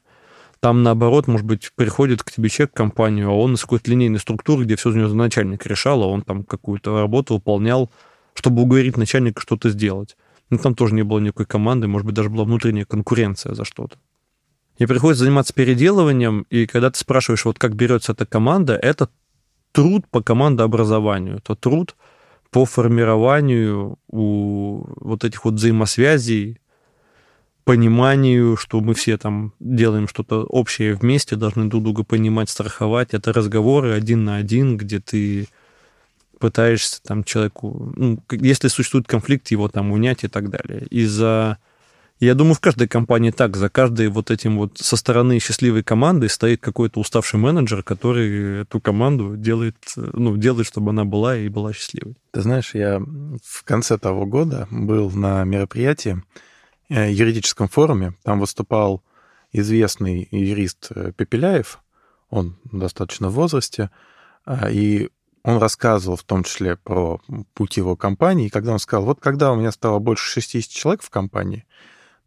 [0.61, 4.19] Там, наоборот, может быть, приходит к тебе человек в компанию, а он из какой-то линейной
[4.19, 7.91] структуры, где все за него начальник решал, а он там какую-то работу выполнял,
[8.35, 10.17] чтобы уговорить начальника что-то сделать.
[10.51, 13.97] Но там тоже не было никакой команды, может быть, даже была внутренняя конкуренция за что-то.
[14.79, 19.09] И приходится заниматься переделыванием, и когда ты спрашиваешь, вот как берется эта команда, это
[19.73, 21.97] труд по командообразованию, это труд
[22.57, 26.59] по формированию у вот этих вот взаимосвязей,
[27.65, 33.13] пониманию, что мы все там делаем что-то общее вместе, должны друг друга понимать, страховать.
[33.13, 35.49] Это разговоры один на один, где ты
[36.39, 40.87] пытаешься там человеку, ну, если существует конфликт, его там унять и так далее.
[40.89, 41.59] Из-за
[42.19, 43.57] я думаю, в каждой компании так.
[43.57, 48.81] За каждой вот этим вот со стороны счастливой команды стоит какой-то уставший менеджер, который эту
[48.81, 52.17] команду делает, ну, делает, чтобы она была и была счастливой.
[52.31, 53.01] Ты знаешь, я
[53.45, 56.23] в конце того года был на мероприятии,
[56.89, 58.15] э, юридическом форуме.
[58.23, 59.03] Там выступал
[59.53, 61.81] известный юрист э, Пепеляев.
[62.31, 63.91] Он достаточно в возрасте.
[64.47, 65.11] А, и
[65.43, 67.21] он рассказывал в том числе про
[67.55, 68.47] путь его компании.
[68.47, 71.67] И когда он сказал, вот когда у меня стало больше 60 человек в компании,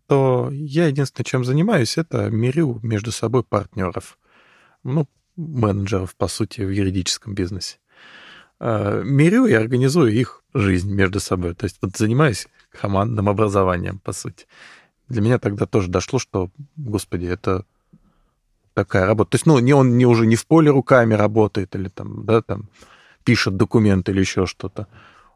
[0.10, 4.18] то я единственное, чем занимаюсь, это мирю между собой партнеров.
[4.84, 7.78] Ну, менеджеров, по сути, в юридическом бизнесе.
[8.60, 11.54] А, мирю и организую их жизнь между собой.
[11.54, 14.48] То есть вот занимаюсь командным образованием, по сути.
[15.10, 17.64] Для меня тогда тоже дошло, что, господи, это
[18.74, 19.32] такая работа.
[19.32, 22.42] То есть, ну, не он не уже не в поле руками работает или там, да,
[22.42, 22.68] там
[23.24, 24.88] пишет документы или еще что-то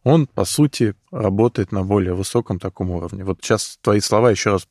[0.03, 3.23] он, по сути, работает на более высоком таком уровне.
[3.23, 4.67] Вот сейчас твои слова еще раз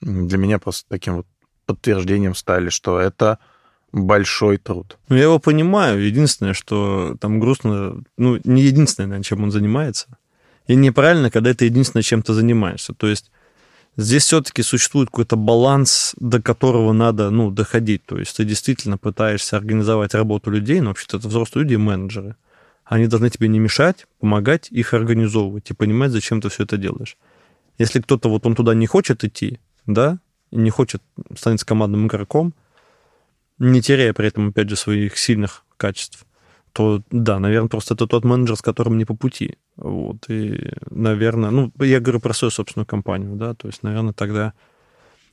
[0.00, 1.26] для меня просто таким вот
[1.66, 3.38] подтверждением стали, что это
[3.92, 4.98] большой труд.
[5.08, 6.04] Ну, я его понимаю.
[6.04, 10.06] Единственное, что там грустно, ну, не единственное, наверное, чем он занимается.
[10.66, 12.94] И неправильно, когда это единственное, чем ты занимаешься.
[12.94, 13.30] То есть
[13.96, 18.04] здесь все-таки существует какой-то баланс, до которого надо, ну, доходить.
[18.06, 22.36] То есть ты действительно пытаешься организовать работу людей, но вообще-то это взрослые люди и менеджеры.
[22.92, 27.16] Они должны тебе не мешать, помогать их организовывать и понимать, зачем ты все это делаешь.
[27.78, 30.18] Если кто-то вот он туда не хочет идти, да,
[30.50, 31.00] не хочет
[31.34, 32.52] становиться командным игроком,
[33.58, 36.26] не теряя при этом, опять же, своих сильных качеств,
[36.74, 39.56] то да, наверное, просто это тот менеджер, с которым не по пути.
[39.76, 44.52] Вот, и, наверное, ну, я говорю про свою собственную компанию, да, то есть, наверное, тогда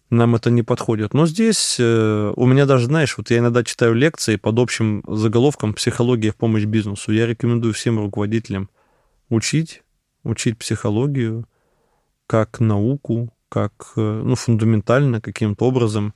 [0.10, 1.14] нам это не подходит.
[1.14, 5.74] Но здесь э, у меня даже, знаешь, вот я иногда читаю лекции под общим заголовком
[5.74, 7.12] «Психология в помощь бизнесу».
[7.12, 8.70] Я рекомендую всем руководителям
[9.30, 9.84] учить,
[10.24, 11.46] учить психологию
[12.26, 16.14] как науку, как э, ну, фундаментально каким-то образом,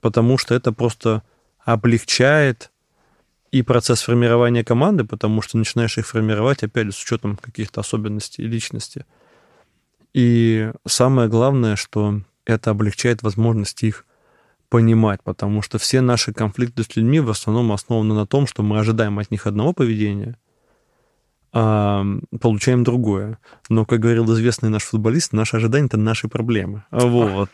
[0.00, 1.22] потому что это просто
[1.64, 2.70] облегчает
[3.50, 8.42] и процесс формирования команды, потому что начинаешь их формировать, опять же, с учетом каких-то особенностей
[8.42, 9.04] личности.
[10.14, 14.06] И самое главное, что это облегчает возможность их
[14.68, 18.78] понимать, потому что все наши конфликты с людьми в основном основаны на том, что мы
[18.78, 20.36] ожидаем от них одного поведения,
[21.52, 22.04] а
[22.40, 23.38] получаем другое.
[23.68, 26.84] Но, как говорил известный наш футболист, наши ожидания— это наши проблемы.
[26.90, 27.50] Вот.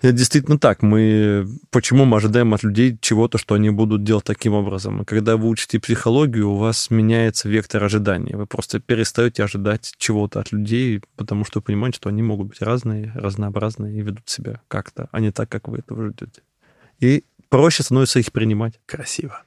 [0.00, 0.82] Это действительно так.
[0.82, 5.02] Мы почему мы ожидаем от людей чего-то, что они будут делать таким образом?
[5.02, 8.36] И когда вы учите психологию, у вас меняется вектор ожидания.
[8.36, 12.60] Вы просто перестаете ожидать чего-то от людей, потому что вы понимаете, что они могут быть
[12.60, 16.42] разные, разнообразные и ведут себя как-то, а не так, как вы этого ждете.
[17.00, 18.78] И проще становится их принимать.
[18.84, 19.42] Красиво.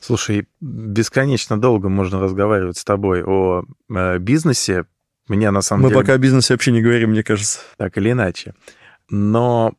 [0.00, 4.86] Слушай, бесконечно долго можно разговаривать с тобой о э, бизнесе.
[5.28, 5.98] Меня на самом Мы деле...
[5.98, 7.60] Мы пока о бизнесе вообще не говорим, мне кажется.
[7.76, 8.54] Так или иначе.
[9.10, 9.74] Но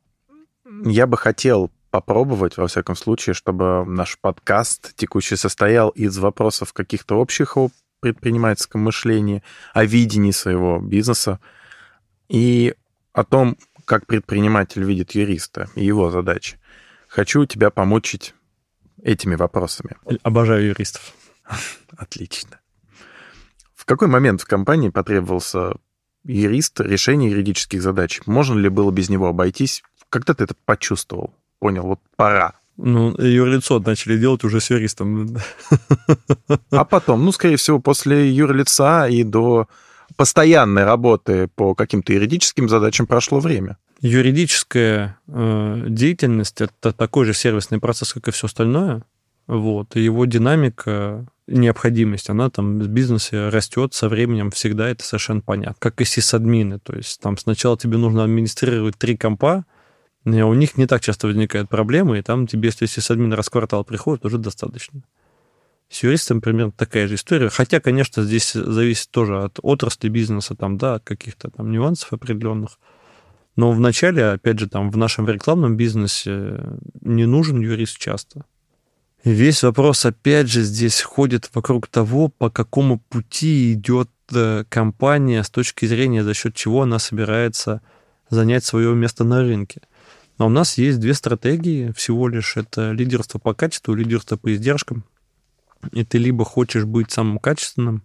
[0.85, 7.19] я бы хотел попробовать, во всяком случае, чтобы наш подкаст текущий состоял из вопросов каких-то
[7.19, 11.39] общих о предпринимательском мышлении, о видении своего бизнеса
[12.29, 12.75] и
[13.13, 16.59] о том, как предприниматель видит юриста и его задачи.
[17.07, 18.33] Хочу тебя помучить
[19.03, 19.97] этими вопросами.
[20.23, 21.13] Обожаю юристов.
[21.97, 22.59] Отлично.
[23.75, 25.73] В какой момент в компании потребовался
[26.25, 28.21] юрист решение юридических задач.
[28.25, 29.83] Можно ли было без него обойтись?
[30.09, 31.33] Когда ты это почувствовал?
[31.59, 32.53] Понял, вот пора.
[32.77, 35.37] Ну, юрлицо начали делать уже с юристом.
[36.71, 39.67] А потом, ну, скорее всего, после юрлица и до
[40.15, 43.77] постоянной работы по каким-то юридическим задачам прошло время.
[44.01, 49.03] Юридическая э, деятельность это такой же сервисный процесс, как и все остальное.
[49.51, 49.97] Вот.
[49.97, 55.75] И его динамика необходимость, она там в бизнесе растет со временем, всегда это совершенно понятно.
[55.77, 59.65] Как и сисадмины, то есть там сначала тебе нужно администрировать три компа,
[60.23, 63.83] у них не так часто возникают проблемы, и там тебе, если сисадмин раз в квартал
[63.83, 65.01] приходит, уже достаточно.
[65.89, 67.49] С юристом примерно такая же история.
[67.49, 72.79] Хотя, конечно, здесь зависит тоже от отрасли бизнеса, там, да, от каких-то там нюансов определенных.
[73.57, 76.57] Но вначале, опять же, там в нашем рекламном бизнесе
[77.01, 78.45] не нужен юрист часто.
[79.23, 85.49] Весь вопрос, опять же, здесь ходит вокруг того, по какому пути идет э, компания с
[85.51, 87.81] точки зрения, за счет чего она собирается
[88.31, 89.81] занять свое место на рынке.
[90.39, 92.57] Но у нас есть две стратегии всего лишь.
[92.57, 95.03] Это лидерство по качеству, лидерство по издержкам.
[95.91, 98.03] И ты либо хочешь быть самым качественным,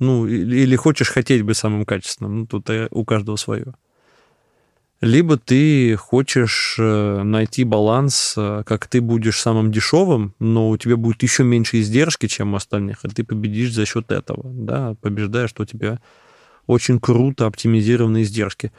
[0.00, 3.74] ну, или хочешь хотеть быть самым качественным, ну, тут у каждого свое
[5.00, 10.96] либо ты хочешь э, найти баланс, э, как ты будешь самым дешевым, но у тебя
[10.96, 15.50] будет еще меньше издержки, чем у остальных, и ты победишь за счет этого, да, побеждаешь,
[15.50, 16.00] что у тебя
[16.66, 18.72] очень круто оптимизированные издержки.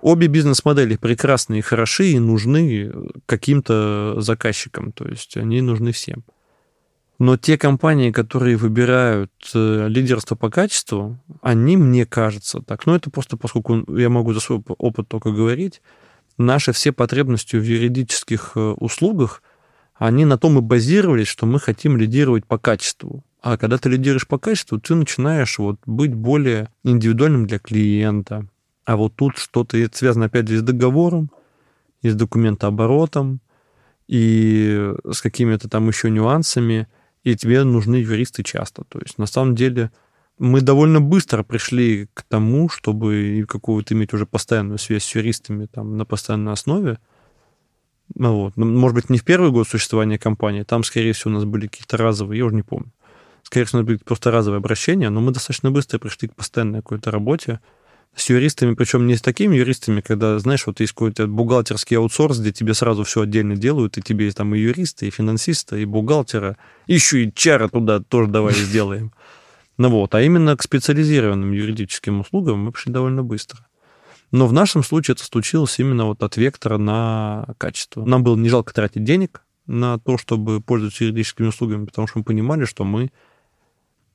[0.00, 2.92] Обе бизнес-модели прекрасны и хороши, и нужны
[3.26, 6.24] каким-то заказчикам, то есть они нужны всем.
[7.22, 13.10] Но те компании, которые выбирают э, лидерство по качеству, они, мне кажется, так, ну это
[13.10, 15.82] просто поскольку я могу за свой опыт только говорить,
[16.36, 19.40] наши все потребности в юридических э, услугах,
[19.94, 23.22] они на том и базировались, что мы хотим лидировать по качеству.
[23.40, 28.48] А когда ты лидируешь по качеству, ты начинаешь вот быть более индивидуальным для клиента.
[28.84, 31.30] А вот тут что-то связано, опять же, с договором,
[32.00, 33.38] и с документооборотом,
[34.08, 36.88] и с какими-то там еще нюансами–
[37.22, 38.84] и тебе нужны юристы часто.
[38.84, 39.90] То есть на самом деле
[40.38, 45.96] мы довольно быстро пришли к тому, чтобы какую-то иметь уже постоянную связь с юристами там,
[45.96, 46.98] на постоянной основе.
[48.14, 48.56] Ну, вот.
[48.56, 51.66] Ну, может быть, не в первый год существования компании, там, скорее всего, у нас были
[51.66, 52.92] какие-то разовые, я уже не помню.
[53.42, 56.80] Скорее всего, у нас были просто разовые обращения, но мы достаточно быстро пришли к постоянной
[56.80, 57.60] какой-то работе,
[58.14, 62.52] с юристами, причем не с такими юристами, когда, знаешь, вот есть какой-то бухгалтерский аутсорс, где
[62.52, 66.56] тебе сразу все отдельно делают, и тебе есть там и юристы, и финансисты, и бухгалтера,
[66.86, 69.12] еще и чара туда тоже давай сделаем.
[69.78, 73.66] Ну вот, а именно к специализированным юридическим услугам мы пришли довольно быстро.
[74.30, 78.04] Но в нашем случае это случилось именно вот от вектора на качество.
[78.04, 82.24] Нам было не жалко тратить денег на то, чтобы пользоваться юридическими услугами, потому что мы
[82.24, 83.10] понимали, что мы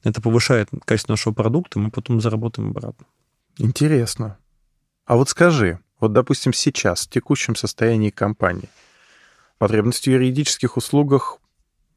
[0.03, 3.05] это повышает качество нашего продукта, мы потом заработаем обратно.
[3.57, 4.37] Интересно.
[5.05, 8.69] А вот скажи, вот, допустим, сейчас, в текущем состоянии компании,
[9.57, 11.39] потребность в юридических услугах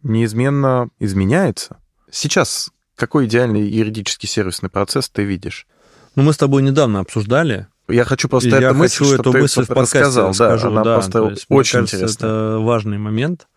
[0.02, 1.76] неизменно изменяется?
[2.10, 5.66] Сейчас какой идеальный юридический сервисный процесс ты видишь?
[6.16, 7.66] Ну, мы с тобой недавно обсуждали.
[7.88, 10.34] Я хочу просто эту мысль, хочу эту мысль в подкасте рассказал.
[10.34, 12.26] Да, она да, просто есть, очень кажется, интересна.
[12.26, 13.48] Это важный момент.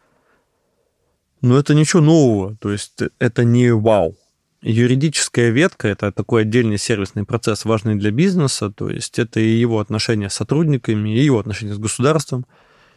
[1.41, 2.55] Но это ничего нового.
[2.57, 4.15] То есть это не вау.
[4.63, 9.79] Юридическая ветка– это такой отдельный сервисный процесс, важный для бизнеса, то есть это и его
[9.79, 12.45] отношения с сотрудниками, и его отношения с государством,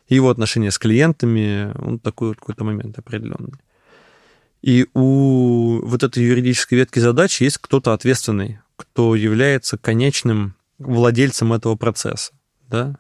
[0.07, 3.55] и его отношения с клиентами, он такой какой-то момент определенный.
[4.63, 11.75] И у вот этой юридической ветки задач есть кто-то ответственный, кто является конечным владельцем этого
[11.75, 12.33] процесса.
[12.69, 12.97] Да?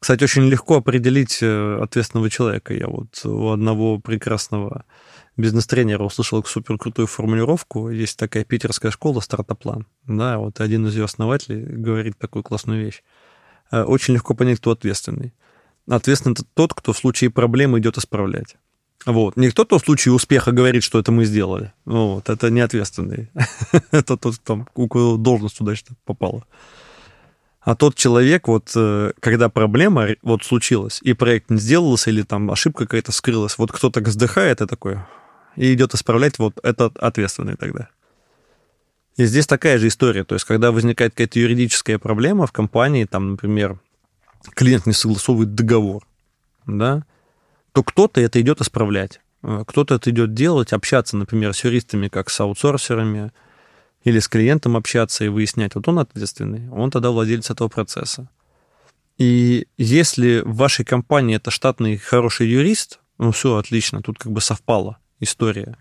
[0.00, 2.74] Кстати, очень легко определить э, ответственного человека.
[2.74, 4.84] Я вот у одного прекрасного
[5.36, 7.90] бизнес-тренера услышал супер крутую формулировку.
[7.90, 9.86] Есть такая питерская школа «Стартаплан».
[10.06, 13.02] Да, вот один из ее основателей говорит такую классную вещь.
[13.70, 15.34] Э, очень легко понять, кто ответственный.
[15.88, 18.56] Ответственный это тот, кто в случае проблемы идет исправлять.
[19.04, 19.36] Вот.
[19.36, 21.72] Не кто-то в случае успеха говорит, что это мы сделали.
[21.84, 22.28] Вот.
[22.28, 23.30] Это не ответственный.
[23.90, 26.44] это тот, там, у кого должность удачно попала.
[27.60, 32.48] А тот человек, вот э, когда проблема вот случилась, и проект не сделался, или там
[32.50, 34.98] ошибка какая-то скрылась, вот кто-то вздыхает и такой,
[35.56, 37.88] и идет исправлять, вот этот ответственный тогда.
[39.16, 40.24] И здесь такая же история.
[40.24, 43.80] То есть, когда возникает какая-то юридическая проблема в компании, там, например,
[44.54, 46.06] клиент не согласовывает договор,
[46.66, 47.04] да,
[47.72, 49.20] то кто-то это идет исправлять.
[49.42, 53.32] Э, кто-то это идет делать, общаться, например, с юристами, как с аутсорсерами,
[54.04, 58.28] или с клиентом общаться и выяснять, вот он ответственный, он тогда владелец этого процесса.
[59.18, 64.40] И если в вашей компании это штатный хороший юрист, ну все, отлично, тут как бы
[64.40, 65.76] совпало история.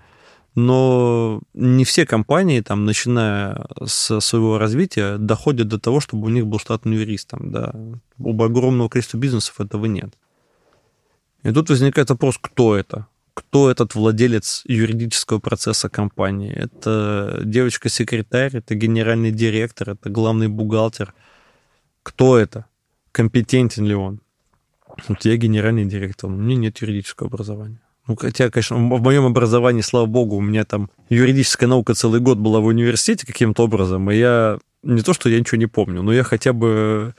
[0.55, 6.47] Но не все компании, там, начиная с своего развития, доходят до того, чтобы у них
[6.47, 7.27] был штатный юрист.
[7.27, 7.75] Там, да.
[8.17, 10.17] У огромного количества бизнесов этого нет.
[11.43, 13.07] И тут возникает вопрос, кто это?
[13.33, 16.53] Кто этот владелец юридического процесса компании?
[16.53, 21.13] Это девочка-секретарь, это генеральный директор, это главный бухгалтер.
[22.01, 22.65] Кто это?
[23.11, 24.21] Компетентен ли он?
[25.09, 27.81] Вот я генеральный директор, у меня нет юридического образования.
[28.07, 32.37] Ну, хотя, конечно, в моем образовании, слава богу, у меня там юридическая наука целый год
[32.37, 36.13] была в университете каким-то образом, и я не то, что я ничего не помню, но
[36.13, 37.15] я хотя бы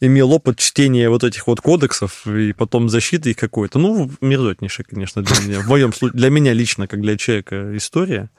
[0.00, 3.80] имел опыт чтения вот этих вот кодексов и потом защиты их какой-то.
[3.80, 5.60] Ну, мерзотнейшая, конечно, для меня.
[5.60, 8.30] В моем случае, для меня лично, как для человека, история.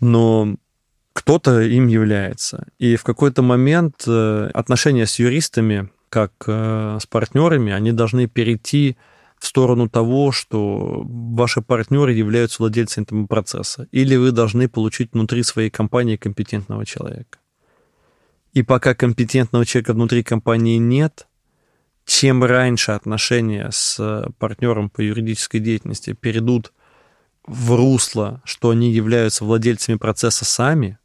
[0.00, 0.56] Но
[1.12, 2.66] кто-то им является.
[2.78, 8.96] И в какой-то момент э, отношения с юристами, как э, с партнерами, они должны перейти
[9.42, 13.88] в сторону того, что ваши партнеры являются владельцами этого процесса.
[13.90, 17.40] Или вы должны получить внутри своей компании компетентного человека.
[18.52, 21.26] И пока компетентного человека внутри компании нет,
[22.04, 26.72] чем раньше отношения с партнером по юридической деятельности перейдут
[27.44, 30.98] в русло, что они являются владельцами процесса сами,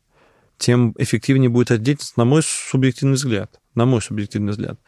[0.60, 3.60] тем эффективнее будет деятельность, на мой субъективный взгляд.
[3.74, 4.80] На мой субъективный взгляд.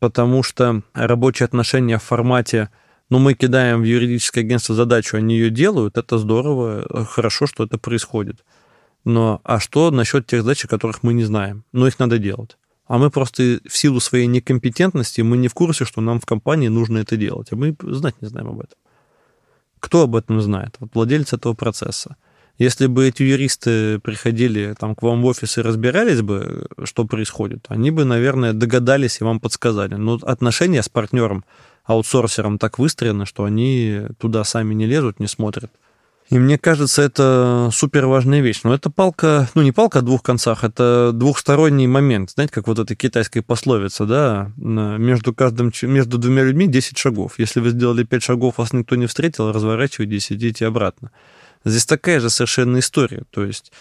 [0.00, 2.68] Потому что рабочие отношения в формате
[3.10, 7.76] ну, мы кидаем в юридическое агентство задачу, они ее делают, это здорово, хорошо, что это
[7.76, 8.44] происходит.
[9.04, 11.64] Но а что насчет тех задач, которых мы не знаем?
[11.72, 12.56] Но их надо делать.
[12.86, 16.68] А мы просто в силу своей некомпетентности, мы не в курсе, что нам в компании
[16.68, 17.48] нужно это делать.
[17.52, 18.78] А мы знать не знаем об этом.
[19.80, 20.76] Кто об этом знает?
[20.80, 22.16] Вот владелец этого процесса.
[22.58, 27.64] Если бы эти юристы приходили там, к вам в офис и разбирались бы, что происходит,
[27.68, 29.94] они бы, наверное, догадались и вам подсказали.
[29.94, 31.44] Но отношения с партнером,
[31.90, 35.70] аутсорсером так выстроены, что они туда сами не лезут, не смотрят.
[36.30, 38.60] И мне кажется, это супер важная вещь.
[38.62, 42.30] Но это палка, ну не палка о двух концах, это двухсторонний момент.
[42.30, 47.34] Знаете, как вот эта китайская пословица, да, между, каждым, между двумя людьми 10 шагов.
[47.38, 51.10] Если вы сделали 5 шагов, вас никто не встретил, разворачивайтесь, идите обратно.
[51.64, 53.24] Здесь такая же совершенно история.
[53.30, 53.72] То есть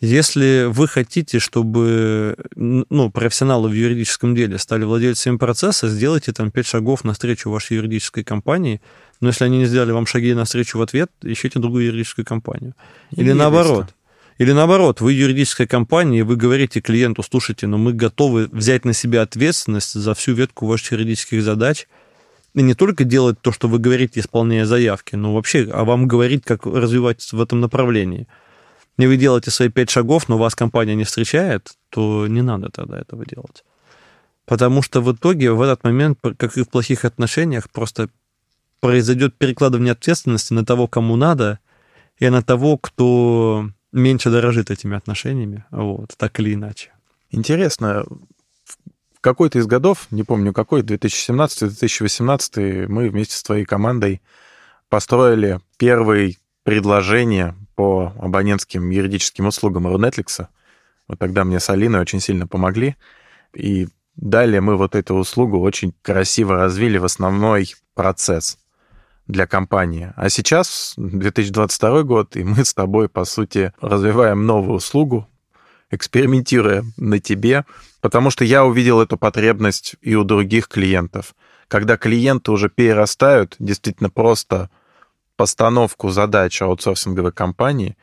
[0.00, 6.66] если вы хотите, чтобы ну, профессионалы в юридическом деле стали владельцами процесса, сделайте там 5
[6.66, 8.80] шагов навстречу вашей юридической компании–
[9.20, 12.74] но если они не сделали вам шаги навстречу в ответ, ищите другую юридическую компанию.
[13.12, 13.94] Или наоборот.
[14.38, 18.92] Или наоборот, вы юридическая компания, и вы говорите клиенту, слушайте, но мы готовы взять на
[18.92, 21.88] себя ответственность за всю ветку ваших юридических задач,
[22.54, 26.44] и не только делать то, что вы говорите, исполняя заявки, но вообще, а вам говорить,
[26.44, 28.28] как развивать в этом направлении.
[28.98, 32.98] И вы делаете свои пять шагов, но вас компания не встречает, то не надо тогда
[32.98, 33.64] этого делать.
[34.44, 38.08] Потому что в итоге в этот момент, как и в плохих отношениях, просто
[38.80, 41.60] произойдет перекладывание ответственности на того, кому надо,
[42.18, 46.90] и на того, кто меньше дорожит этими отношениями, вот, так или иначе.
[47.30, 48.04] Интересно,
[49.14, 54.20] в какой-то из годов, не помню какой, 2017-2018, мы вместе с твоей командой
[54.88, 60.48] построили первые предложения по абонентским юридическим услугам Рунетликса.
[61.06, 62.96] Вот тогда мне с Алиной очень сильно помогли.
[63.54, 68.58] И далее мы вот эту услугу очень красиво развили в основной процесс
[69.28, 70.12] для компании.
[70.16, 75.28] А сейчас 2022 год, и мы с тобой, по сути, развиваем новую услугу,
[75.92, 77.64] экспериментируя на тебе,
[78.00, 81.36] потому что я увидел эту потребность и у других клиентов.
[81.68, 84.68] Когда клиенты уже перерастают действительно просто
[85.38, 87.96] постановку задач аутсорсинговой компании,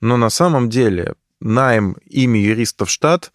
[0.00, 3.32] но на самом деле найм ими юристов штат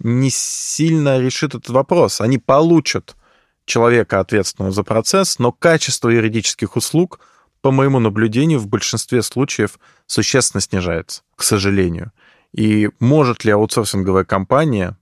[0.00, 2.20] не сильно решит этот вопрос.
[2.20, 3.16] Они получат
[3.64, 7.20] человека, ответственного за процесс, но качество юридических услуг,
[7.60, 12.10] по моему наблюдению, в большинстве случаев существенно снижается, к сожалению.
[12.52, 14.96] И может ли аутсорсинговая компания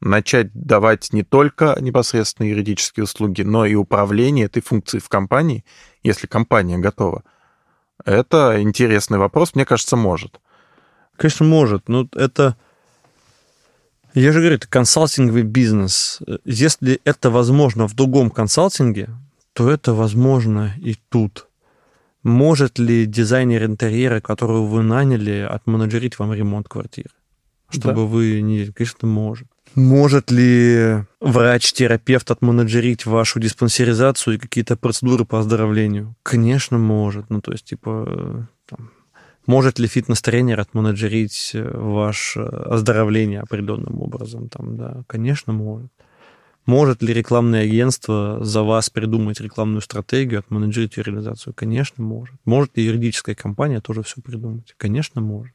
[0.00, 5.64] начать давать не только непосредственно юридические услуги, но и управление этой функцией в компании,
[6.02, 7.22] если компания готова?
[8.04, 10.40] Это интересный вопрос, мне кажется, может.
[11.16, 11.88] Конечно, может.
[11.88, 12.56] Но это
[14.14, 16.20] я же говорю, это консалтинговый бизнес.
[16.44, 19.08] Если это возможно в другом консалтинге,
[19.52, 21.46] то это возможно и тут.
[22.24, 27.10] Может ли дизайнер интерьера, которого вы наняли, отменеджерить вам ремонт квартиры?
[27.70, 28.02] Чтобы да.
[28.02, 28.66] вы не...
[28.66, 29.48] Конечно, может.
[29.74, 36.16] Может ли врач-терапевт отменеджерить вашу диспансеризацию и какие-то процедуры по оздоровлению?
[36.22, 37.30] Конечно, может.
[37.30, 38.90] Ну, то есть, типа, там,
[39.46, 44.48] может ли фитнес-тренер отменеджерить э, ваше оздоровление определенным образом?
[44.48, 45.90] Там, да, конечно, может.
[46.66, 51.54] Может ли рекламное агентство за вас придумать рекламную стратегию, отменеджерить ее реализацию?
[51.54, 52.36] Конечно, может.
[52.44, 54.74] Может ли юридическая компания тоже все придумать?
[54.76, 55.54] Конечно, может.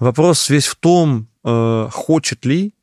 [0.00, 2.74] Вопрос весь в том, э, хочет ли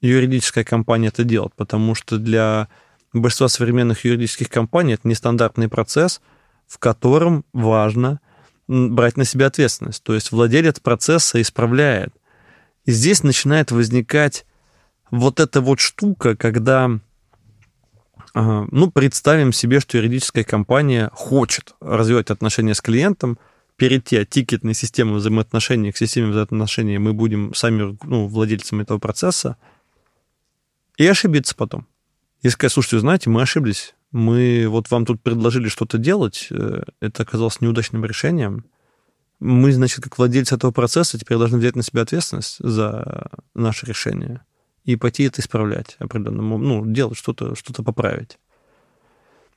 [0.00, 2.68] юридическая компания это делать, потому что для
[3.12, 6.20] большинства современных юридических компаний это нестандартный процесс,
[6.66, 8.20] в котором важно
[8.68, 10.02] брать на себя ответственность.
[10.02, 12.14] То есть владелец процесса исправляет.
[12.84, 14.46] И здесь начинает возникать
[15.10, 16.98] вот эта вот штука, когда
[18.36, 18.68] Ага.
[18.70, 23.38] Ну, представим себе, что юридическая компания хочет развивать отношения с клиентом,
[23.76, 29.56] перейти от тикетной системы взаимоотношений к системе взаимоотношений мы будем сами ну, владельцами этого процесса,
[30.96, 31.86] и ошибиться потом.
[32.42, 37.22] И сказать, слушайте, знаете, мы ошиблись, мы вот вам тут предложили что-то делать, э, это
[37.22, 38.64] оказалось неудачным решением,
[39.38, 44.42] мы, значит, как владельцы этого процесса теперь должны взять на себя ответственность за наше решение
[44.84, 48.38] и пойти это исправлять определенному, ну, делать что-то, что-то поправить.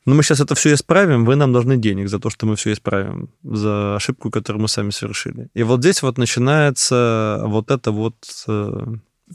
[0.10, 2.74] Но мы сейчас это все исправим, вы нам должны денег за то, что мы все
[2.74, 5.50] исправим, за ошибку, которую мы сами совершили.
[5.54, 8.16] И вот здесь вот начинается вот это вот
[8.48, 8.86] э,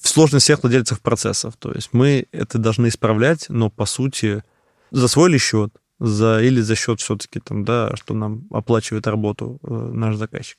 [0.03, 1.55] сложность всех владельцев процессов.
[1.61, 4.43] То есть мы это должны исправлять, но по сути
[4.91, 5.71] за свой ли счет,
[6.01, 10.59] за, или за счет все-таки там, да, что нам оплачивает работу э, наш заказчик.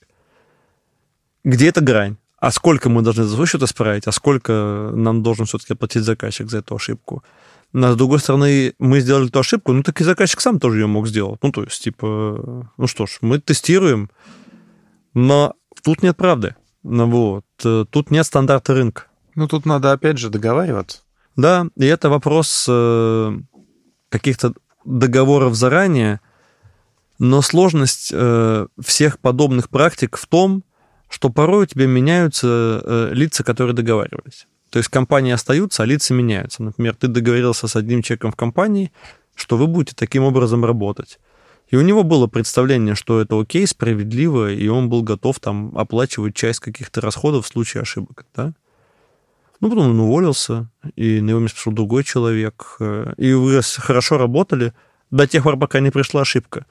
[1.43, 2.15] Где эта грань?
[2.37, 6.49] А сколько мы должны за свой счет исправить, а сколько нам должен все-таки оплатить заказчик
[6.49, 7.21] за эту ошибку?
[7.73, 10.87] Но, с другой стороны, мы сделали эту ошибку, ну так и заказчик сам тоже ее
[10.87, 11.39] мог сделать.
[11.43, 14.09] Ну, то есть, типа, ну что ж, мы тестируем,
[15.13, 16.55] но тут нет правды.
[16.87, 17.45] Ну, вот.
[17.63, 19.05] Э, тут нет стандарта рынка.
[19.33, 20.99] Ну, тут надо, опять же, договариваться.
[21.35, 23.37] Да, и это вопрос э,
[24.09, 24.53] каких-то
[24.85, 26.21] договоров заранее,
[27.17, 30.63] но сложность э, всех подобных практик в том,
[31.09, 34.47] что порой у тебя меняются лица, которые договаривались.
[34.75, 36.61] То есть компании остаются, а лица меняются.
[36.61, 38.91] Например, ты договорился с одним человеком в компании,
[39.33, 41.17] что вы будете таким образом работать.
[41.69, 46.35] И у него было представление, что это окей, справедливо, и он был готов там оплачивать
[46.35, 48.25] часть каких-то расходов в случае ошибок.
[48.35, 48.51] Да?
[49.61, 52.75] Ну, потом он уволился, и на его место пришел другой человек.
[52.81, 54.73] Э, и вы хорошо работали
[55.09, 56.65] до тех пор, пока не пришла ошибка.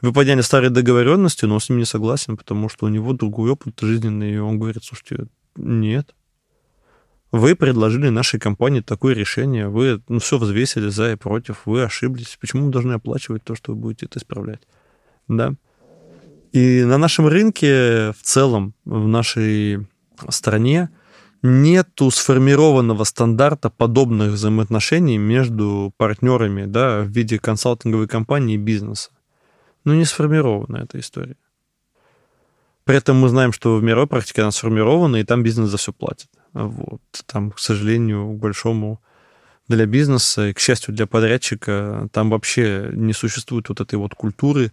[0.00, 3.52] Вы подняли старые договоренности, но он с ним не согласен, потому что у него другой
[3.52, 6.12] опыт жизненный, и он говорит, слушайте, нет.
[7.36, 12.38] Вы предложили нашей компании такое решение, вы ну, все взвесили за и против, вы ошиблись.
[12.40, 14.60] Почему мы должны оплачивать то, что вы будете это исправлять?
[15.26, 15.54] Да.
[16.52, 19.84] И на нашем рынке в целом, в нашей
[20.28, 20.90] стране,
[21.42, 29.10] нету сформированного стандарта подобных взаимоотношений между партнерами да, в виде консалтинговой компании и бизнеса.
[29.82, 31.36] Ну, не сформирована эта история.
[32.84, 35.92] При этом мы знаем, что в мировой практике она сформирована, и там бизнес за все
[35.92, 36.28] платит.
[36.54, 37.02] Вот.
[37.26, 39.00] Там, к сожалению, большому
[39.68, 44.72] для бизнеса и, к счастью, для подрядчика, там вообще не существует вот этой вот культуры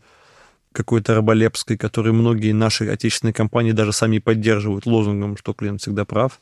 [0.71, 6.39] какой-то раболепской, которую многие наши отечественные компании даже сами поддерживают лозунгом, что клиент всегда прав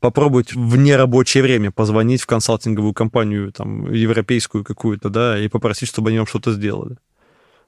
[0.00, 6.10] попробовать в нерабочее время позвонить в консалтинговую компанию, там, европейскую какую-то, да, и попросить, чтобы
[6.10, 6.96] они вам что-то сделали.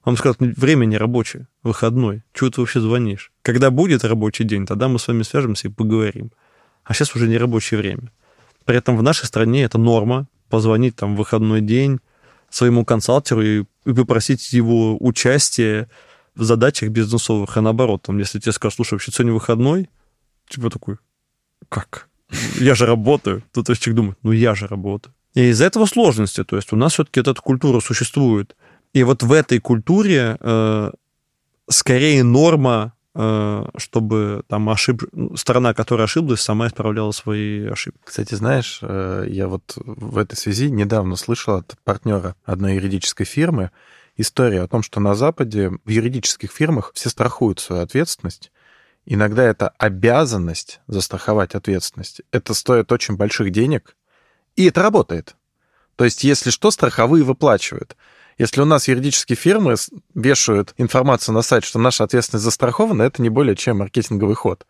[0.04, 2.22] Он скажет, время не рабочее, выходной.
[2.32, 3.32] Чего ты вообще звонишь?
[3.42, 6.30] Когда будет рабочий день, тогда мы с вами свяжемся и поговорим.
[6.88, 8.10] А сейчас уже не рабочее время.
[8.64, 12.00] При этом в нашей стране это норма, позвонить там в выходной день
[12.48, 15.90] своему консалтеру и, и попросить его участия
[16.34, 19.90] в задачах бизнесовых, а наоборот, там, если тебе скажут, слушай, вообще сегодня выходной,
[20.48, 20.96] типа такой,
[21.68, 22.08] как?
[22.58, 23.42] я же работаю.
[23.52, 25.14] Тут человек думает, ну я же работаю.
[25.34, 26.42] И из-за этого сложности.
[26.42, 28.56] То есть у нас все-таки эта культура существует.
[28.94, 30.90] И вот в этой культуре э,
[31.68, 32.94] скорее норма,
[33.76, 35.02] чтобы там ошиб...
[35.34, 37.98] сторона, которая ошиблась, сама исправляла свои ошибки.
[38.04, 43.72] Кстати, знаешь, э, я вот в этой связи недавно слышал от партнера одной юридической фирмы
[44.16, 48.52] историю о том, что на Западе в юридических фирмах все страхуют свою ответственность,
[49.10, 52.20] Иногда это обязанность застраховать ответственность.
[52.30, 53.96] Это стоит очень больших денег,
[54.54, 55.34] и это работает.
[55.96, 57.96] То есть, если что, страховые выплачивают.
[58.38, 59.74] Если у нас юридические фирмы
[60.14, 64.64] вешают информацию на сайт, что наша ответственность застрахована, это не более чем маркетинговый ход.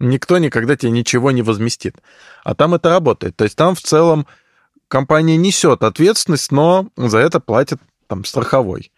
[0.00, 1.96] Никто никогда тебе ничего не возместит.
[2.42, 3.36] А там это работает.
[3.36, 4.26] То есть там в целом
[4.88, 8.90] компания несет ответственность, но за это платит там страховой.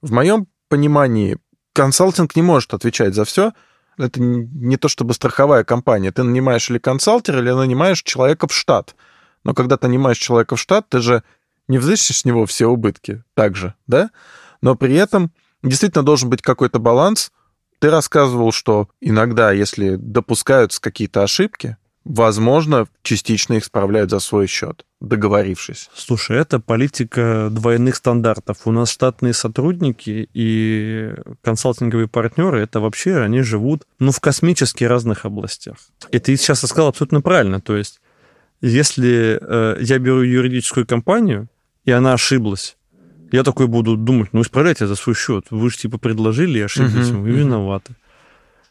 [0.00, 1.36] В моем понимании
[1.74, 3.52] консалтинг не может отвечать за все,
[3.98, 6.10] это не то чтобы страховая компания.
[6.10, 8.94] Ты нанимаешь или консалтера, или нанимаешь человека в штат.
[9.44, 11.22] Но когда ты нанимаешь человека в штат, ты же
[11.68, 14.10] не взыщешь с него все убытки также, да?
[14.60, 15.30] Но при этом
[15.62, 17.30] действительно должен быть какой-то баланс.
[17.78, 21.76] Ты рассказывал, что иногда, если допускаются какие-то ошибки,
[22.08, 25.90] возможно, частично их справляют за свой счет, договорившись.
[25.94, 28.58] Слушай, это политика двойных стандартов.
[28.64, 35.24] У нас штатные сотрудники и консалтинговые партнеры, это вообще, они живут, ну, в космически разных
[35.24, 35.76] областях.
[36.10, 37.60] И ты сейчас сказал абсолютно правильно.
[37.60, 38.00] То есть,
[38.60, 41.48] если э, я беру юридическую компанию,
[41.88, 42.76] и она ошиблась,
[43.32, 45.46] я такой буду думать, ну, исправляйте за свой счет.
[45.48, 47.94] Вы же, типа, предложили и ошиблись, uh-huh, вы виноваты.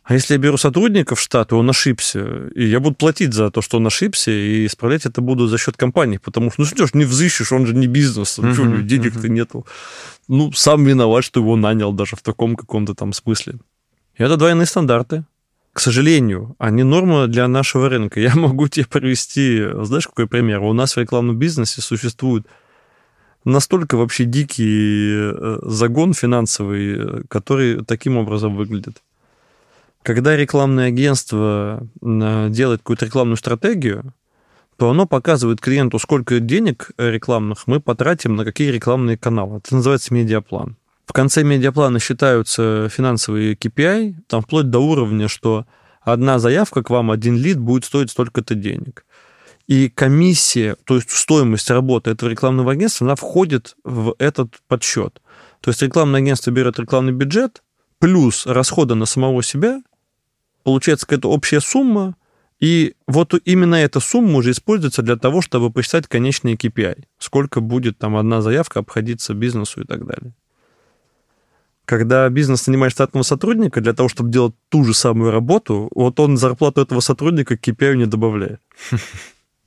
[0.03, 3.49] А если я беру сотрудника в штат, и он ошибся, и я буду платить за
[3.49, 6.86] то, что он ошибся, и исправлять это буду за счет компании, потому что, ну что
[6.86, 9.30] ж, не взыщешь, он же не бизнес, uh-huh, что, денег-то uh-huh.
[9.30, 9.65] нету.
[10.28, 13.55] Ну, сам виноват, что его нанял даже в таком каком-то там смысле.
[14.15, 15.26] И это двойные стандарты.
[15.74, 18.20] К сожалению, они норма для нашего рынка.
[18.30, 20.61] Я могу тебе привести, знаешь, какой пример?
[20.61, 22.45] У нас в рекламном бизнесе существует
[23.48, 29.02] настолько вообще дикий э, загон финансовый, э, который таким образом выглядит.
[30.04, 34.14] Когда рекламное агентство э, делает какую-то рекламную стратегию,
[34.78, 39.58] то оно показывает клиенту, сколько денег рекламных мы потратим на какие рекламные каналы.
[39.58, 40.76] Это называется медиаплан.
[41.06, 45.66] В конце медиаплана считаются финансовые KPI, там вплоть до уровня, что
[46.02, 49.06] одна заявка к вам, один лид будет стоить столько-то денег.
[49.68, 55.22] И комиссия, то есть стоимость работы этого рекламного агентства, она входит в этот подсчет.
[55.61, 57.63] То есть рекламное агентство берет рекламный бюджет
[57.99, 59.82] плюс расходы на самого себя
[60.68, 62.18] получается какая-то общая сумма,
[62.59, 67.05] и вот именно эта сумма уже используется для того, чтобы посчитать конечный KPI.
[67.20, 70.34] Сколько будет там одна заявка обходиться бизнесу и так далее.
[71.86, 76.36] Когда бизнес нанимает штатного сотрудника для того, чтобы делать ту же самую работу, вот он
[76.36, 78.59] зарплату этого сотрудника к KPI не добавляет.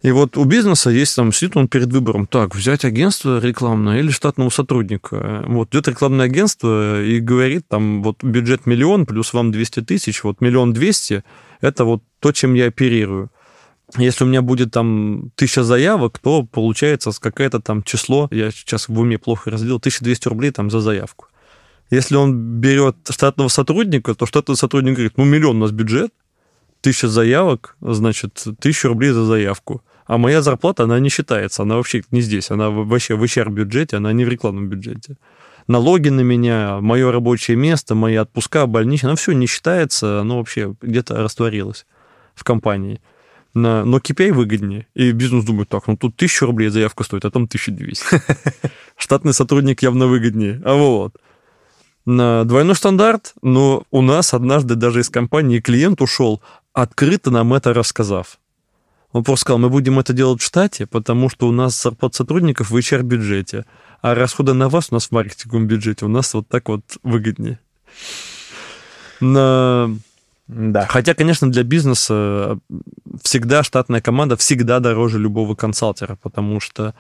[0.03, 4.11] И вот у бизнеса есть там, сидит он перед выбором, так, взять агентство рекламное или
[4.11, 5.45] штатного сотрудника.
[5.47, 10.41] Вот идет рекламное агентство и говорит, там, вот бюджет миллион, плюс вам 200 тысяч, вот
[10.41, 11.23] миллион двести,
[11.61, 13.31] это вот то, чем я оперирую.
[13.99, 18.99] Если у меня будет там тысяча заявок, то получается какое-то там число, я сейчас в
[18.99, 21.27] уме плохо разделил, 1200 рублей там за заявку.
[21.91, 26.13] Если он берет штатного сотрудника, то штатный сотрудник говорит, ну, миллион у нас бюджет,
[26.81, 29.83] тысяча заявок, значит, тысяча рублей за заявку.
[30.11, 34.13] А моя зарплата, она не считается, она вообще не здесь, она вообще в HR-бюджете, она
[34.13, 35.17] не в рекламном бюджете.
[35.69, 40.75] Налоги на меня, мое рабочее место, мои отпуска, больничные, оно все не считается, оно вообще
[40.83, 41.87] где-то растворилось
[42.35, 43.01] в компании.
[43.55, 44.89] Но KPI выгоднее.
[44.95, 48.05] И бизнес думает, так, ну тут тысяча рублей заявка стоит, а там 1200.
[48.97, 50.61] Штатный сотрудник явно выгоднее.
[50.65, 51.19] А вот.
[52.05, 56.43] На двойной стандарт, но у нас однажды даже из компании клиент ушел,
[56.73, 58.40] открыто нам это рассказав.
[59.13, 62.71] Он просто сказал, мы будем это делать в штате, потому что у нас зарплат сотрудников
[62.71, 63.65] в HR-бюджете,
[64.03, 66.05] а расходы на вас у нас в маркетинговом бюджете.
[66.05, 67.59] У нас вот так вот выгоднее.
[69.21, 69.91] На...
[70.47, 70.87] Да.
[70.87, 72.59] Хотя, конечно, для бизнеса
[73.23, 76.95] всегда штатная команда всегда дороже любого консалтера, потому что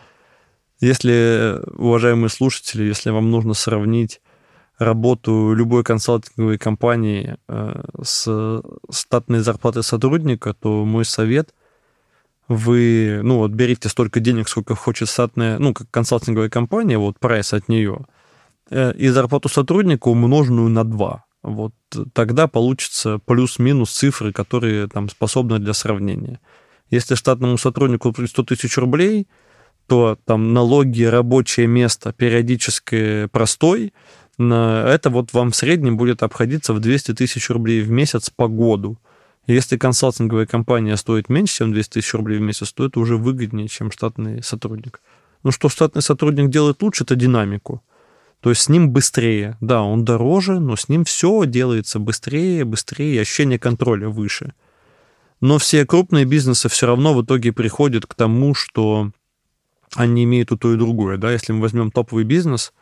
[0.80, 4.20] если, уважаемые слушатели, если вам нужно сравнить
[4.78, 11.54] работу любой консалтинговой компании э, с штатной зарплатой сотрудника, то мой совет–
[12.50, 17.52] вы, ну, вот берите столько денег, сколько хочет статная, ну, как консалтинговая компания, вот прайс
[17.52, 18.00] от нее,
[18.70, 21.24] э, и зарплату сотрудника умноженную на 2.
[21.44, 21.72] Вот
[22.12, 26.40] тогда получится плюс-минус цифры, которые там способны для сравнения.
[26.90, 29.28] Если штатному сотруднику 100 тысяч рублей,
[29.86, 33.92] то там налоги, рабочее место, периодическое простой,
[34.38, 38.98] это вот вам в среднем будет обходиться в 200 тысяч рублей в месяц по году.
[39.52, 43.66] Если консалтинговая компания стоит меньше, чем 200 тысяч рублей в месяц, то это уже выгоднее,
[43.66, 45.00] чем штатный сотрудник.
[45.42, 47.82] Ну, что штатный сотрудник делает лучше, это динамику.
[48.40, 49.56] То есть с ним быстрее.
[49.60, 54.54] Да, он дороже, но с ним все делается быстрее, быстрее, ощущение контроля выше.
[55.40, 59.10] Но все крупные бизнесы все равно в итоге приходят к тому, что
[59.96, 61.16] они имеют и то, и другое.
[61.16, 61.32] Да?
[61.32, 62.72] Если мы возьмем топовый бизнес,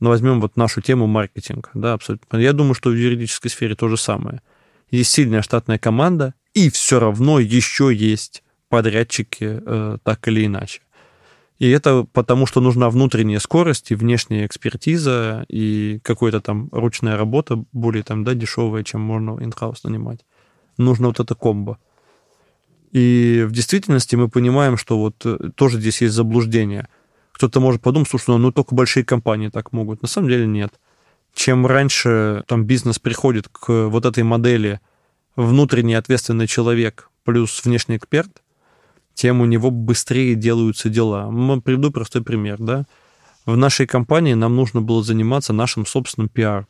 [0.00, 2.38] но возьмем вот нашу тему маркетинг, да, абсолютно.
[2.38, 4.42] Я думаю, что в юридической сфере то же самое
[4.90, 10.80] есть сильная штатная команда, и все равно еще есть подрядчики э, так или иначе.
[11.58, 17.62] И это потому, что нужна внутренняя скорость и внешняя экспертиза, и какая-то там ручная работа
[17.72, 20.24] более там, да, дешевая, чем можно инхаус нанимать.
[20.78, 21.78] Нужно вот это комбо.
[22.92, 26.88] И в действительности мы понимаем, что вот э, тоже здесь есть заблуждение.
[27.32, 30.02] Кто-то может подумать, слушай, ну, ну только большие компании так могут.
[30.02, 30.72] На самом деле нет
[31.34, 34.80] чем раньше там бизнес приходит к вот этой модели
[35.36, 38.42] внутренний ответственный человек плюс внешний эксперт,
[39.14, 41.30] тем у него быстрее делаются дела.
[41.60, 42.84] Приведу простой пример, да.
[43.46, 46.66] В нашей компании нам нужно было заниматься нашим собственным пиар.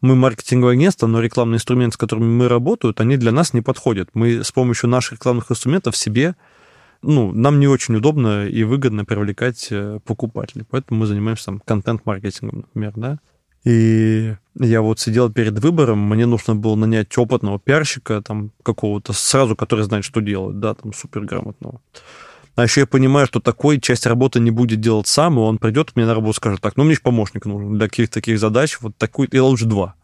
[0.00, 4.10] Мы маркетинговое агентство, но рекламные инструменты, с которыми мы работаем, они для нас не подходят.
[4.14, 6.36] Мы с помощью наших рекламных инструментов себе,
[7.02, 10.64] ну, нам не очень удобно и выгодно привлекать э, покупателей.
[10.68, 13.18] Поэтому мы занимаемся там контент-маркетингом, например, да.
[13.66, 19.56] И я вот сидел перед выбором, мне нужно было нанять опытного пиарщика, там, какого-то сразу,
[19.56, 21.80] который знает, что делать, да, там, суперграмотного.
[22.54, 25.96] А еще я понимаю, что такой часть работы не будет делать сам, и он придет
[25.96, 28.78] мне на работу и скажет, так, ну, мне же помощник нужен для каких-то таких задач,
[28.80, 29.96] вот такой, и лучше два.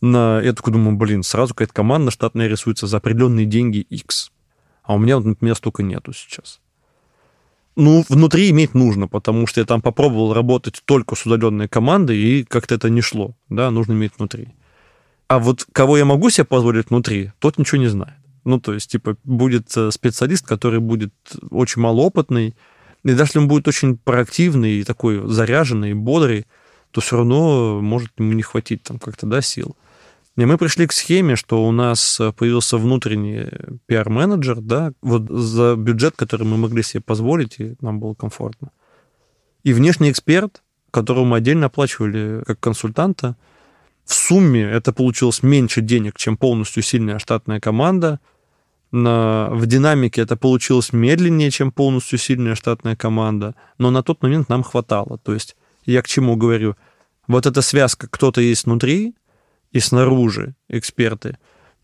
[0.00, 0.40] На...
[0.40, 4.32] Я такой думаю, блин, сразу какая-то команда штатная рисуется за определенные деньги X.
[4.82, 6.60] А у меня, вот, например, столько нету сейчас.
[7.74, 12.44] Ну, внутри иметь нужно, потому что я там попробовал работать только с удаленной командой, и
[12.44, 13.34] как-то это не шло.
[13.48, 14.48] Да, нужно иметь внутри.
[15.28, 18.16] А вот кого я могу себе позволить внутри, тот ничего не знает.
[18.44, 21.14] Ну, то есть, типа, будет э, специалист, который будет
[21.50, 22.54] очень малоопытный,
[23.04, 26.46] и даже если он будет очень проактивный и такой заряженный, бодрый,
[26.90, 29.76] то все равно может ему не хватить там как-то, да, сил.
[30.36, 33.46] И мы пришли к схеме, что у нас э, появился внутренний
[33.86, 38.70] пиар-менеджер, да, вот за бюджет, который мы могли себе позволить, и нам было комфортно.
[39.62, 43.36] И внешний эксперт, которого мы отдельно оплачивали как консультанта,
[44.04, 48.18] в сумме это получилось меньше денег, чем полностью сильная штатная команда.
[48.90, 54.48] На, в динамике это получилось медленнее, чем полностью сильная штатная команда, но на тот момент
[54.48, 55.18] нам хватало.
[55.18, 56.76] То есть я к чему говорю?
[57.28, 59.14] Вот эта связка, кто-то есть внутри,
[59.72, 61.38] и снаружи эксперты,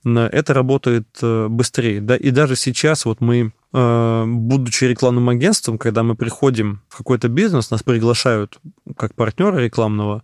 [0.04, 2.00] это работает э, быстрее.
[2.00, 2.16] Да?
[2.16, 7.70] И даже сейчас вот мы, э, будучи рекламным агентством, когда мы приходим в какой-то бизнес,
[7.70, 8.60] нас приглашают
[8.96, 10.22] как партнера рекламного,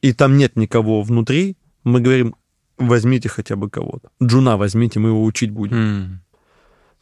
[0.00, 2.36] и там нет никого внутри, мы говорим,
[2.78, 4.10] возьмите хотя бы кого-то.
[4.22, 5.76] Джуна возьмите, мы его учить будем.
[5.76, 6.08] Mm.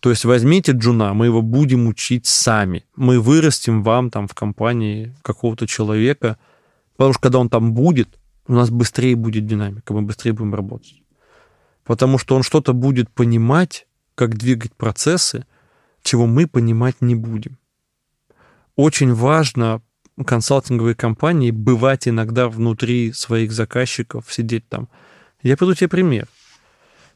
[0.01, 2.85] То есть возьмите Джуна, мы его будем учить сами.
[2.97, 6.37] Мы вырастим вам там в компании какого-то человека,
[6.97, 11.03] потому что когда он там будет, у нас быстрее будет динамика, мы быстрее будем работать.
[11.84, 15.47] Потому что он что-то будет понимать, как двигать процессы,
[16.03, 17.59] чего мы понимать не будем.
[18.76, 19.82] Очень важно
[20.24, 24.88] консалтинговой компании бывать иногда внутри своих заказчиков, сидеть там.
[25.42, 26.28] Я приведу тебе пример.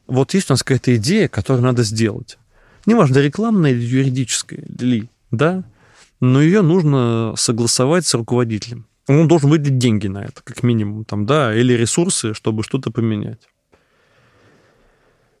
[0.07, 2.37] Вот есть у нас какая-то идея, которую надо сделать.
[2.85, 5.63] Неважно, рекламная или юридическая, ли, да,
[6.19, 8.87] но ее нужно согласовать с руководителем
[9.17, 13.49] он должен выделить деньги на это, как минимум, там, да, или ресурсы, чтобы что-то поменять.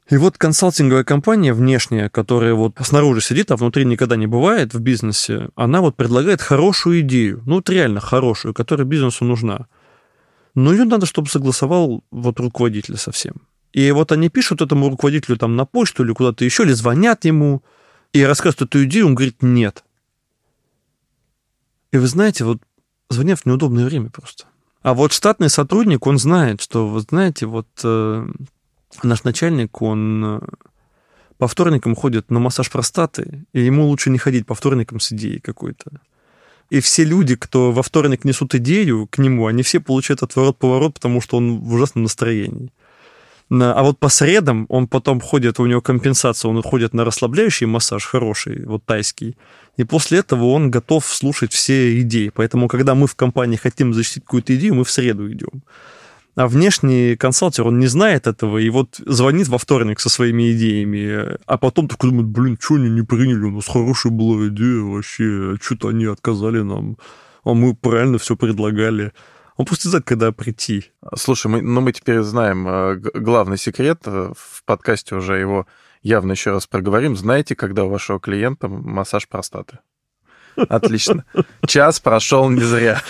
[0.09, 4.79] И вот консалтинговая компания внешняя, которая вот снаружи сидит, а внутри никогда не бывает в
[4.79, 9.67] бизнесе, она вот предлагает хорошую идею, ну вот реально хорошую, которая бизнесу нужна.
[10.55, 13.35] Но ее надо, чтобы согласовал вот руководитель совсем.
[13.71, 17.61] И вот они пишут этому руководителю там на почту или куда-то еще, или звонят ему,
[18.11, 19.83] и рассказывают эту идею, он говорит «нет».
[21.91, 22.59] И вы знаете, вот
[23.09, 24.45] звонят в неудобное время просто.
[24.81, 28.27] А вот штатный сотрудник, он знает, что, вы знаете, вот э,
[29.03, 30.39] наш начальник, он э,
[31.37, 35.39] по вторникам ходит на массаж простаты, и ему лучше не ходить по вторникам с идеей
[35.39, 36.01] какой-то.
[36.69, 41.19] И все люди, кто во вторник несут идею к нему, они все получают отворот-поворот, потому
[41.19, 42.71] что он в ужасном настроении.
[43.51, 48.05] А вот по средам он потом ходит, у него компенсация, он уходит на расслабляющий массаж
[48.05, 49.35] хороший, вот тайский.
[49.77, 52.31] И после этого он готов слушать все идеи.
[52.33, 55.63] Поэтому, когда мы в компании хотим защитить какую-то идею, мы в среду идем.
[56.35, 61.37] А внешний консалтер, он не знает этого, и вот звонит во вторник со своими идеями,
[61.45, 65.57] а потом такой думает, блин, что они не приняли, у нас хорошая была идея вообще,
[65.61, 66.97] что-то они отказали нам,
[67.43, 69.11] а мы правильно все предлагали.
[69.59, 70.85] Он просто знает, когда прийти.
[71.17, 75.67] Слушай, мы, ну мы теперь знаем э, главный секрет, э, в подкасте уже его
[76.01, 77.17] явно еще раз проговорим.
[77.17, 79.79] Знаете, когда у вашего клиента массаж простаты?
[80.55, 81.25] Отлично.
[81.67, 83.01] Час прошел не зря.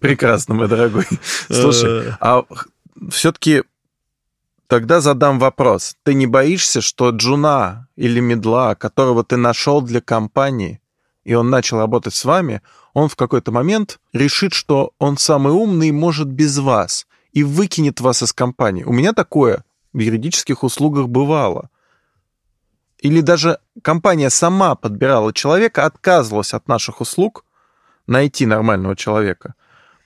[0.00, 1.06] Прекрасно, мой дорогой.
[1.48, 2.42] Слушай, а
[3.10, 3.62] все-таки
[4.66, 5.94] тогда задам вопрос.
[6.02, 10.80] Ты не боишься, что Джуна или мидла, которого ты нашел для компании,
[11.22, 12.62] и он начал работать с вами,
[12.96, 18.22] он в какой-то момент решит, что он самый умный может без вас и выкинет вас
[18.22, 18.84] из компании.
[18.84, 21.68] У меня такое в юридических услугах бывало.
[23.00, 27.44] Или даже компания сама подбирала человека, отказывалась от наших услуг
[28.06, 29.56] найти нормального человека.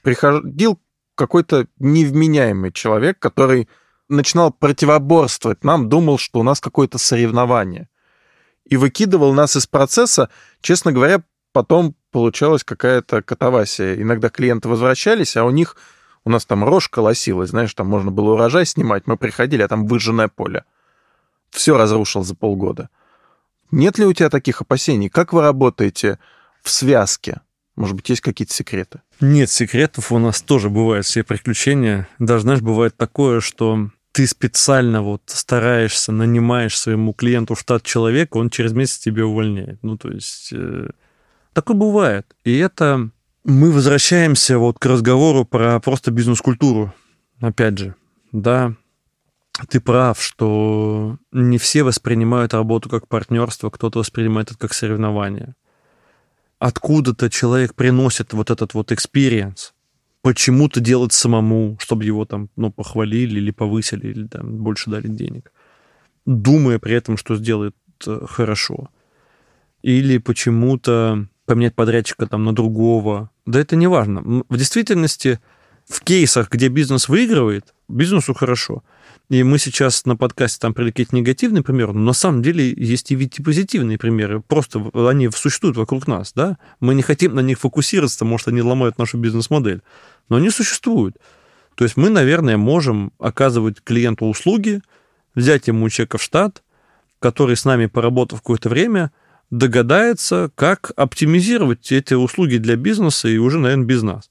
[0.03, 0.81] Приходил
[1.15, 3.69] какой-то невменяемый человек, который
[4.09, 7.89] начинал противоборствовать нам, думал, что у нас какое-то соревнование.
[8.65, 10.29] И выкидывал нас из процесса,
[10.61, 11.23] честно говоря,
[11.53, 13.95] потом получалась какая-то катавасия.
[13.95, 15.77] Иногда клиенты возвращались, а у них,
[16.25, 19.87] у нас там рожь колосилась, знаешь, там можно было урожай снимать, мы приходили, а там
[19.87, 20.65] выжженное поле.
[21.51, 22.89] Все разрушил за полгода.
[23.71, 25.09] Нет ли у тебя таких опасений?
[25.09, 26.19] Как вы работаете
[26.63, 27.41] в связке?
[27.77, 29.01] Может быть, есть какие-то секреты?
[29.21, 32.09] Нет секретов, у нас тоже бывают все приключения.
[32.19, 38.51] Даже, знаешь, бывает такое, что ты специально вот стараешься, нанимаешь своему клиенту штат человека, он
[38.51, 39.83] через месяц тебя увольняет.
[39.83, 40.91] Ну, то есть э,
[41.53, 42.35] Такое бывает.
[42.45, 43.11] И это
[43.45, 46.95] мы возвращаемся вот к разговору про просто бизнес-культуру.
[47.41, 47.95] Опять же,
[48.33, 48.75] да,
[49.69, 55.55] ты прав, что не все воспринимают работу как партнерство, кто-то воспринимает это как соревнование.
[56.59, 59.73] Откуда-то человек приносит вот этот вот experience,
[60.23, 65.53] почему-то делать самому, чтобы его там, ну, похвалили или повысили, или там больше дали денег,
[66.27, 67.75] думая при этом, что сделает
[68.07, 68.91] э, хорошо.
[69.83, 73.29] Или почему-то поменять подрядчика там на другого.
[73.45, 74.45] Да это не важно.
[74.49, 75.41] В действительности
[75.85, 78.85] в кейсах, где бизнес выигрывает, бизнесу хорошо.
[79.31, 83.17] И мы сейчас на подкасте там привлекли негативный пример, но на самом деле есть и
[83.17, 84.41] ведь и позитивные примеры.
[84.41, 86.57] Просто они существуют вокруг нас, да?
[86.79, 89.83] Мы не хотим на них фокусироваться, может, они ломают нашу бизнес-модель.
[90.29, 91.17] Но они существуют.
[91.75, 94.83] То есть мы, наверное, можем оказывать клиенту услуги,
[95.35, 96.63] взять ему чека в штат,
[97.19, 99.11] который с нами, поработав какое-то время,
[99.51, 104.31] догадается, как оптимизировать эти услуги для бизнеса и уже, наверное, без нас.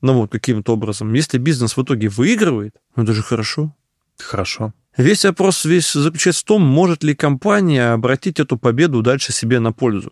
[0.00, 1.12] Ну вот, каким-то образом.
[1.14, 3.74] Если бизнес в итоге выигрывает, ну это же хорошо.
[4.18, 4.72] Хорошо.
[4.96, 9.72] Весь вопрос весь заключается в том, может ли компания обратить эту победу дальше себе на
[9.72, 10.10] пользу.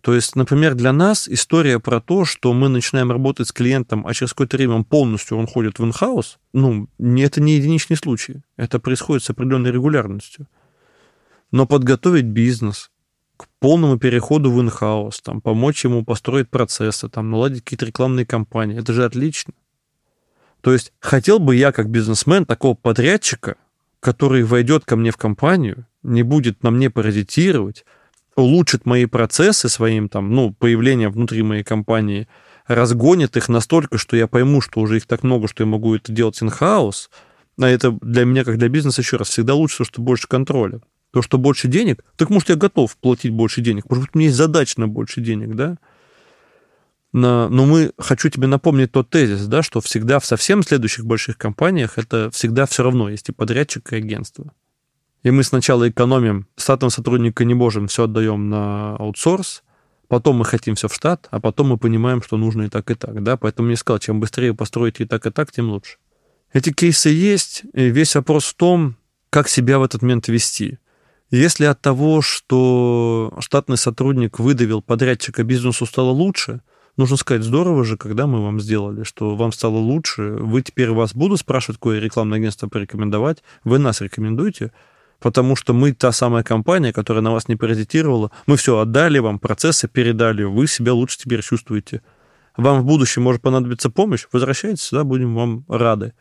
[0.00, 4.14] То есть, например, для нас история про то, что мы начинаем работать с клиентом, а
[4.14, 8.42] через какое-то время он полностью он ходит в инхаус, ну, это не единичный случай.
[8.56, 10.46] Это происходит с определенной регулярностью.
[11.50, 12.90] Но подготовить бизнес,
[13.38, 18.78] к полному переходу в инхаус, там, помочь ему построить процессы, там, наладить какие-то рекламные кампании.
[18.78, 19.54] Это же отлично.
[20.60, 23.56] То есть хотел бы я, как бизнесмен, такого подрядчика,
[24.00, 27.84] который войдет ко мне в компанию, не будет на мне паразитировать,
[28.34, 32.28] улучшит мои процессы своим там, ну, появлением внутри моей компании,
[32.66, 36.12] разгонит их настолько, что я пойму, что уже их так много, что я могу это
[36.12, 37.08] делать in-house,
[37.60, 40.80] а это для меня, как для бизнеса, еще раз, всегда лучше, что больше контроля.
[41.10, 43.88] То, что больше денег, так может, я готов платить больше денег.
[43.88, 45.78] Может быть, у меня есть задача на больше денег, да?
[47.12, 51.38] Но, но мы, хочу тебе напомнить тот тезис, да, что всегда в совсем следующих больших
[51.38, 54.52] компаниях это всегда все равно есть и подрядчик, и агентство.
[55.22, 59.62] И мы сначала экономим, штатного сотрудника не можем, все отдаем на аутсорс,
[60.06, 62.94] потом мы хотим все в штат, а потом мы понимаем, что нужно и так, и
[62.94, 65.96] так, да, поэтому мне сказал, чем быстрее построить и так, и так, тем лучше.
[66.52, 68.96] Эти кейсы есть, и весь вопрос в том,
[69.30, 70.78] как себя в этот момент вести.
[71.30, 76.62] Если от того, что штатный сотрудник выдавил подрядчика, бизнесу стало лучше,
[76.96, 81.14] нужно сказать, здорово же, когда мы вам сделали, что вам стало лучше, вы теперь вас
[81.14, 84.72] буду спрашивать, какое рекламное агентство порекомендовать, вы нас рекомендуете,
[85.20, 89.38] потому что мы та самая компания, которая на вас не паразитировала, мы все отдали вам,
[89.38, 92.00] процессы передали, вы себя лучше теперь чувствуете.
[92.56, 96.14] Вам в будущем может понадобиться помощь, возвращайтесь сюда, будем вам рады.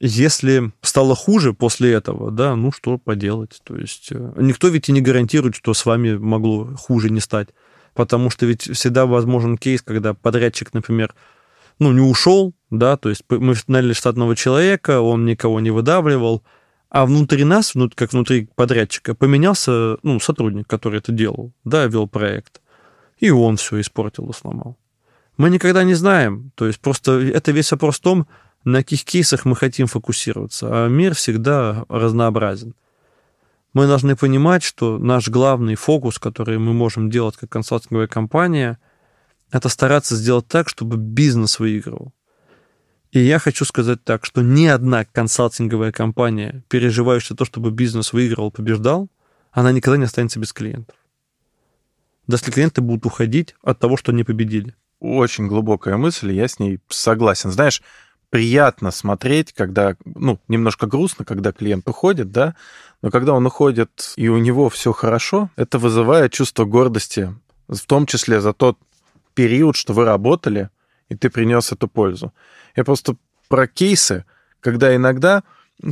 [0.00, 3.60] Если стало хуже после этого, да, ну что поделать?
[3.64, 7.48] То есть э, никто ведь и не гарантирует, что с вами могло хуже не стать.
[7.94, 11.14] Потому что ведь всегда возможен кейс, когда подрядчик, например,
[11.78, 16.42] ну, не ушел, да, то есть мы наняли штатного человека, он никого не выдавливал,
[16.88, 22.60] а внутри нас, как внутри подрядчика, поменялся ну, сотрудник, который это делал, да, вел проект.
[23.18, 24.78] И он все испортил и сломал.
[25.36, 26.52] Мы никогда не знаем.
[26.54, 28.26] То есть просто это весь вопрос в том,
[28.64, 32.74] на каких кейсах мы хотим фокусироваться, а мир всегда разнообразен.
[33.72, 38.78] Мы должны понимать, что наш главный фокус, который мы можем делать как консалтинговая компания,
[39.50, 42.12] это стараться сделать так, чтобы бизнес выигрывал.
[43.12, 48.50] И я хочу сказать так, что ни одна консалтинговая компания, переживающая то, чтобы бизнес выигрывал,
[48.52, 49.08] побеждал,
[49.50, 50.96] она никогда не останется без клиентов.
[52.28, 54.76] Даже если клиенты будут уходить от того, что они победили.
[55.00, 57.50] Очень глубокая мысль, я с ней согласен.
[57.50, 57.82] Знаешь,
[58.30, 62.54] приятно смотреть, когда, ну, немножко грустно, когда клиент уходит, да,
[63.02, 67.34] но когда он уходит и у него все хорошо, это вызывает чувство гордости,
[67.68, 68.78] в том числе за тот
[69.34, 70.70] период, что вы работали,
[71.08, 72.32] и ты принес эту пользу.
[72.76, 73.16] Я просто
[73.48, 74.24] про кейсы,
[74.60, 75.42] когда иногда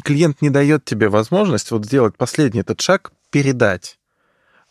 [0.04, 3.98] клиент не дает тебе возможность вот сделать последний этот шаг, передать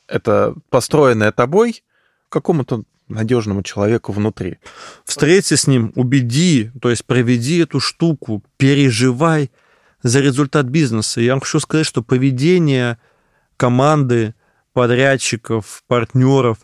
[0.08, 1.84] это построенное тобой
[2.30, 4.58] какому-то надежному человеку внутри.
[5.06, 9.52] Встреться с ним, убеди, то есть проведи эту штуку, переживай
[10.04, 11.22] за результат бизнеса.
[11.22, 12.98] Я вам хочу сказать, что поведение
[13.56, 14.36] команды,
[14.74, 16.60] подрядчиков, партнеров,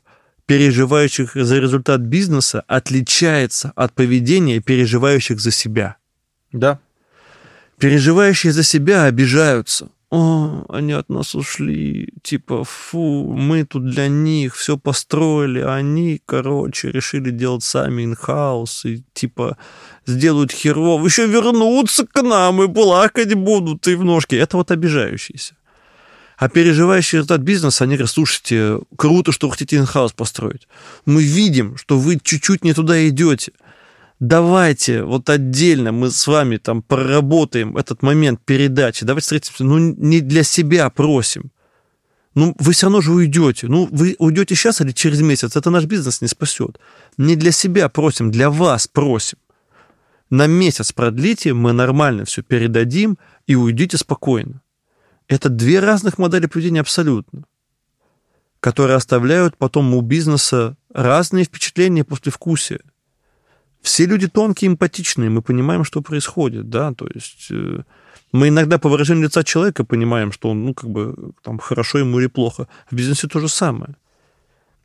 [0.45, 5.97] переживающих за результат бизнеса, отличается от поведения переживающих за себя.
[6.51, 6.79] Да.
[7.79, 14.55] Переживающие за себя обижаются о, они от нас ушли, типа, фу, мы тут для них
[14.55, 19.57] все построили, а они, короче, решили делать сами инхаус, и, типа,
[20.05, 24.35] сделают херов, еще вернутся к нам и плакать будут, и в ножки.
[24.35, 25.55] Это вот обижающиеся.
[26.37, 30.67] А переживающие результат бизнеса, они говорят, слушайте, круто, что вы хотите инхаус построить.
[31.07, 33.51] Мы видим, что вы чуть-чуть не туда идете
[34.23, 40.21] давайте вот отдельно мы с вами там проработаем этот момент передачи, давайте встретимся, ну, не
[40.21, 41.51] для себя просим.
[42.33, 43.67] Ну, вы все равно же уйдете.
[43.67, 46.79] Ну, вы уйдете сейчас или через месяц, это наш бизнес не спасет.
[47.17, 49.37] Не для себя просим, для вас просим.
[50.29, 54.61] на месяц продлите, мы нормально все передадим и уйдите спокойно.
[55.27, 57.43] Это две разных модели поведения абсолютно,
[58.59, 62.79] которые оставляют потом у бизнеса разные впечатления после вкусия.
[63.83, 67.83] Все люди тонкие, эмпатичные, мы понимаем, что происходит, да, то есть э,
[68.31, 72.17] мы иногда по выражению лица человека понимаем, что он, ну, как бы, там, хорошо ему
[72.19, 72.69] или плохо.
[72.89, 73.97] В бизнесе то же самое.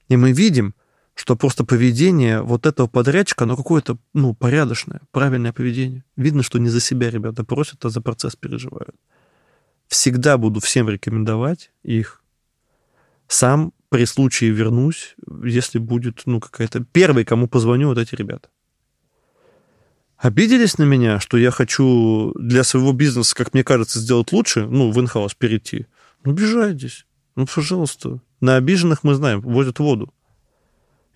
[0.09, 0.75] И мы видим,
[1.15, 6.05] что просто поведение вот этого подрядчика, оно какое-то, ну, порядочное, правильное поведение.
[6.17, 8.97] Видно, что не за себя ребята просят, а за процесс переживают.
[9.87, 12.21] Всегда буду всем рекомендовать их.
[13.29, 16.85] Сам при случае вернусь, если будет, ну, какая-то...
[16.93, 18.49] Первый, кому позвоню, вот эти ребята.
[20.19, 24.91] Обиделись на меня, что я хочу для своего бизнеса, как мне кажется, сделать лучше, ну,
[24.91, 25.87] в инхаус перейти.
[26.25, 27.07] Ну, обижайтесь.
[27.37, 28.21] Ну, пожалуйста.
[28.41, 30.13] На обиженных мы знаем, возят воду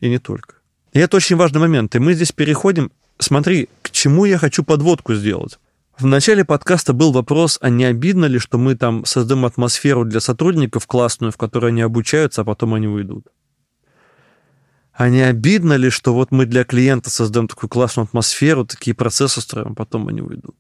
[0.01, 0.55] и не только.
[0.93, 1.95] И это очень важный момент.
[1.97, 5.59] И мы здесь переходим, смотри, к чему я хочу подводку сделать.
[5.99, 10.21] В начале подкаста был вопрос, а не обидно ли, что мы там создаем атмосферу для
[10.21, 13.27] сотрудников классную, в которой они обучаются, а потом они уйдут.
[15.03, 19.41] А не обидно ли, что вот мы для клиента создаем такую классную атмосферу, такие процессы
[19.41, 20.55] строим, а потом они уйдут?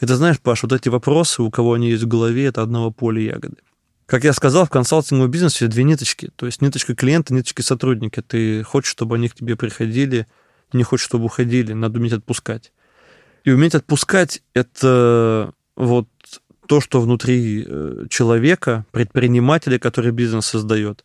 [0.00, 3.22] Это знаешь, Паш, вот эти вопросы, у кого они есть в голове, это одного поля
[3.22, 3.58] ягоды.
[4.06, 6.32] Как я сказал, в консалтинговом бизнесе две ниточки.
[6.34, 8.22] То есть ниточка клиента, ниточка сотрудника.
[8.22, 10.26] Ты хочешь, чтобы они к тебе приходили,
[10.72, 11.72] не хочешь, чтобы уходили.
[11.72, 12.72] Надо уметь отпускать.
[13.44, 16.08] И уметь отпускать— это вот
[16.66, 21.04] то, что внутри э, человека, предпринимателя, который бизнес создает.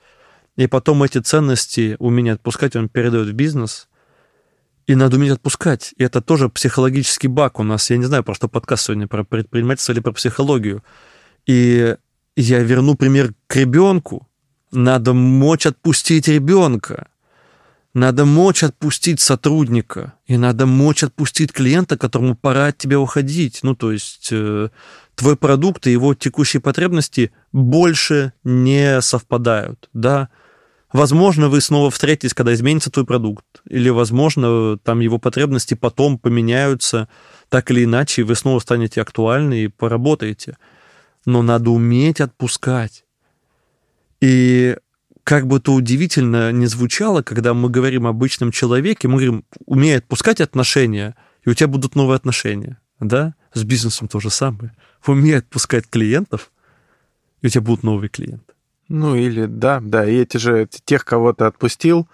[0.56, 3.88] И потом эти ценности умение отпускать он передает в бизнес.
[4.88, 5.94] И надо уметь отпускать.
[5.98, 7.90] И это тоже психологический баг у нас.
[7.90, 10.84] Я не знаю, про что подкаст сегодня, про предпринимательство или про психологию.
[11.46, 11.96] И
[12.36, 14.28] я верну пример к ребенку.
[14.72, 17.08] Надо мочь отпустить ребенка.
[17.94, 20.14] Надо мочь отпустить сотрудника.
[20.28, 23.60] И надо мочь отпустить клиента, которому пора от тебя уходить.
[23.64, 24.70] Ну, то есть э,
[25.16, 29.90] твой продукт и его текущие потребности больше не совпадают.
[29.94, 30.30] Да,
[30.96, 33.46] Возможно, вы снова встретитесь, когда изменится твой продукт.
[33.70, 37.10] Или, возможно, там его потребности потом поменяются
[37.50, 40.58] так или иначе, и вы снова станете актуальны и поработаете
[41.26, 43.06] но надо уметь отпускать.
[44.22, 44.78] И
[45.24, 50.40] как бы то удивительно не звучало, когда мы говорим обычном человеке, мы говорим, умей отпускать
[50.40, 52.80] отношения, и у тебя будут новые отношения.
[53.00, 53.34] Да?
[53.54, 54.76] С бизнесом то же самое.
[55.06, 56.52] Умей отпускать клиентов,
[57.42, 58.54] и у тебя будут новые клиенты.
[58.88, 62.08] Ну или да, да, и эти же, тех, кого ты отпустил,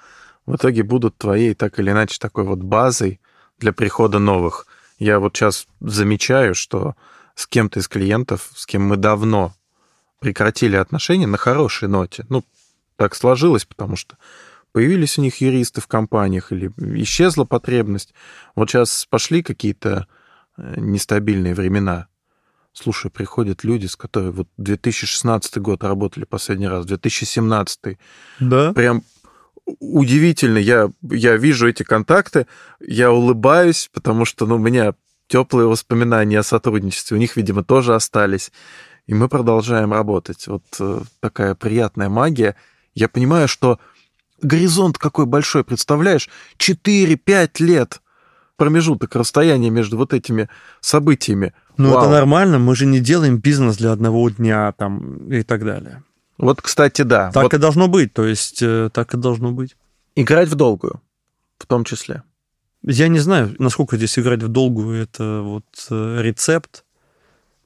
[0.45, 3.19] в итоге будут твоей так или иначе такой вот базой
[3.59, 4.67] для прихода новых.
[4.99, 6.95] Я вот сейчас замечаю, что
[7.35, 9.53] с кем-то из клиентов, с кем мы давно
[10.19, 12.25] прекратили отношения на хорошей ноте.
[12.29, 12.43] Ну,
[12.95, 14.17] так сложилось, потому что
[14.71, 18.13] появились у них юристы в компаниях или исчезла потребность.
[18.55, 20.07] Вот сейчас пошли какие-то
[20.57, 22.07] э, нестабильные времена.
[22.73, 27.97] Слушай, приходят люди, с которыми вот 2016 год работали последний раз, 2017.
[28.39, 28.73] Да.
[28.73, 29.03] Прям
[29.79, 30.57] удивительно.
[30.57, 32.47] Я, я вижу эти контакты,
[32.79, 34.93] я улыбаюсь, потому что ну, у меня
[35.27, 38.51] теплые воспоминания о сотрудничестве у них, видимо, тоже остались.
[39.07, 40.47] И мы продолжаем работать.
[40.47, 42.55] Вот э, такая приятная магия.
[42.93, 43.79] Я понимаю, что
[44.41, 46.29] горизонт какой большой, представляешь?
[46.57, 48.01] 4-5 лет
[48.61, 50.47] промежуток расстояния между вот этими
[50.81, 51.53] событиями.
[51.77, 56.03] Ну, это нормально, мы же не делаем бизнес для одного дня там и так далее.
[56.37, 57.31] Вот, кстати, да.
[57.31, 59.75] Так вот и должно быть, то есть э, так и должно быть.
[60.15, 61.01] Играть в долгую,
[61.57, 62.21] в том числе.
[62.83, 66.83] Я не знаю, насколько здесь играть в долгую это вот э, рецепт.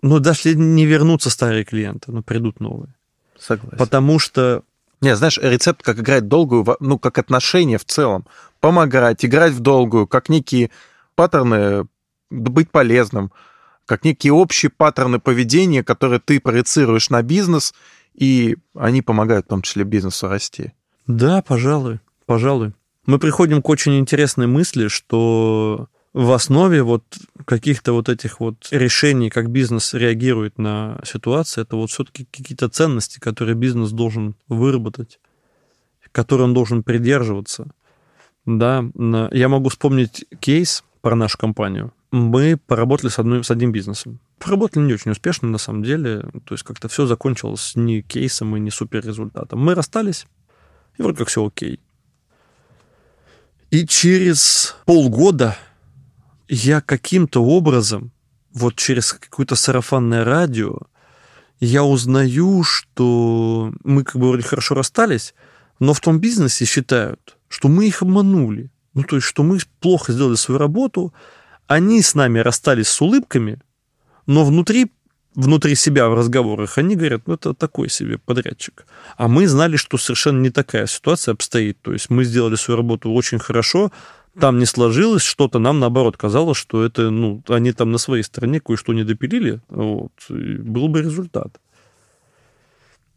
[0.01, 2.93] Но даже не вернутся старые клиенты, но придут новые.
[3.37, 3.77] Согласен.
[3.77, 4.61] Потому что...
[5.01, 8.25] Не, знаешь, рецепт, как играть долгую, ну, как отношения в целом.
[8.65, 10.71] Помогать, играть в долгую, как некие
[11.13, 11.85] паттерны,
[12.31, 13.31] быть полезным,
[13.85, 17.75] как некие общие паттерны поведения, которые ты проецируешь на бизнес,
[18.15, 20.73] и они помогают в том числе бизнесу расти.
[21.05, 22.73] Да, пожалуй, пожалуй
[23.05, 27.03] мы приходим к очень интересной мысли, что в основе вот
[27.45, 33.19] каких-то вот этих вот решений, как бизнес реагирует на ситуацию, это вот все-таки какие-то ценности,
[33.19, 35.19] которые бизнес должен выработать,
[36.11, 37.67] которые он должен придерживаться.
[38.45, 38.85] Да,
[39.31, 41.93] я могу вспомнить кейс про нашу компанию.
[42.11, 44.19] Мы поработали с, одной, с одним бизнесом.
[44.39, 46.21] Поработали не очень успешно, на самом деле.
[46.45, 49.59] То есть как-то все закончилось не кейсом и не супер результатом.
[49.59, 50.27] Мы расстались,
[50.97, 51.79] и вроде как все окей.
[53.71, 55.57] И через полгода
[56.47, 58.11] я каким-то образом,
[58.53, 60.77] вот через какое-то сарафанное радио,
[61.59, 65.33] я узнаю, что мы как бы вроде хорошо расстались,
[65.79, 68.69] но в том бизнесе считают, что мы их обманули.
[68.93, 71.13] Ну, то есть, что мы плохо сделали свою работу,
[71.67, 73.61] они с нами расстались с улыбками,
[74.27, 74.91] но внутри
[75.35, 78.85] внутри себя в разговорах, они говорят, ну, это такой себе подрядчик.
[79.17, 81.77] А мы знали, что совершенно не такая ситуация обстоит.
[81.81, 83.91] То есть мы сделали свою работу очень хорошо,
[84.39, 88.59] там не сложилось что-то, нам, наоборот, казалось, что это, ну, они там на своей стороне
[88.59, 91.57] кое-что не допилили, вот, и был бы результат.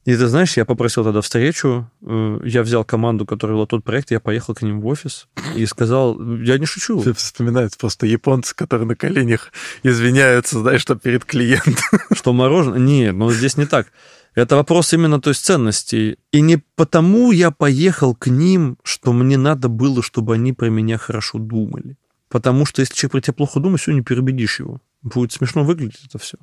[0.08, 4.10] И ты знаешь, я попросил тогда встречу, э, я взял команду, которая вела тот проект,
[4.10, 6.98] я поехал к ним в офис и сказал, я не шучу.
[7.12, 9.52] Вспоминается просто японцы, которые на коленях
[9.82, 12.00] извиняются, знаешь, что перед клиентом.
[12.12, 12.78] Что мороженое?
[12.78, 13.88] Нет, но здесь не так.
[14.34, 16.16] Это вопрос именно, то есть, ценностей.
[16.32, 20.96] И не потому я поехал к ним, что мне надо было, чтобы они про меня
[20.96, 21.98] хорошо думали.
[22.30, 24.80] Потому что если человек про тебя плохо думает, все, не переубедишь его.
[25.02, 26.38] Будет смешно выглядеть это все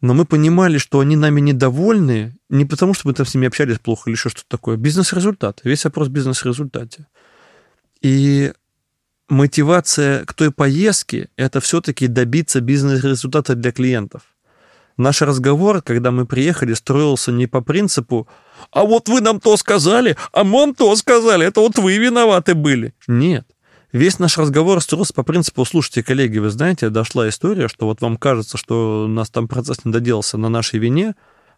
[0.00, 3.78] но мы понимали, что они нами недовольны не потому, что мы там с ними общались
[3.78, 4.76] плохо или еще что-то такое.
[4.76, 5.60] Бизнес-результат.
[5.64, 7.06] Весь вопрос в бизнес-результате.
[8.00, 8.52] И
[9.28, 14.22] мотивация к той поездке– это все-таки добиться бизнес-результата для клиентов.
[14.96, 18.28] Наш разговор, когда мы приехали, строился не по принципу
[18.70, 22.94] «А вот вы нам то сказали, а нам то сказали, это вот вы виноваты были».
[23.06, 23.46] Нет.
[23.92, 28.16] Весь наш разговор строился по принципу, слушайте, коллеги, вы знаете, дошла история, что вот вам
[28.16, 31.14] кажется, что у нас там процесс не доделался на нашей вине.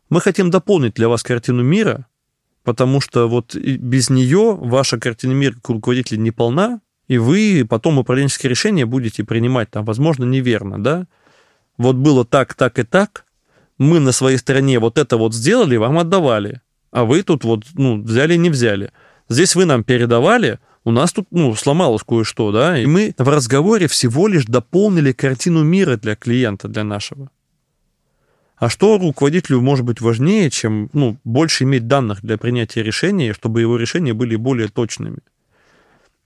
[0.09, 2.07] Мы хотим дополнить для вас картину мира,
[2.65, 7.99] потому что вот без нее ваша картина мира как руководителя не полна, и вы потом
[7.99, 11.07] управленческие решения будете принимать там, возможно, неверно, да?
[11.77, 13.27] Вот было так, так и так,
[13.77, 18.03] мы на своей стороне вот это вот сделали, вам отдавали, а вы тут вот, ну,
[18.03, 18.93] взяли, не взяли.
[19.29, 23.87] Здесь вы нам передавали, у нас тут, ну, сломалось кое-что, да, и мы в разговоре
[23.87, 27.31] всего лишь дополнили картину мира для клиента, для нашего.
[28.57, 33.61] А что руководителю может быть важнее, чем, ну, больше иметь данных для принятия решения, чтобы
[33.61, 35.19] его решения были более точными?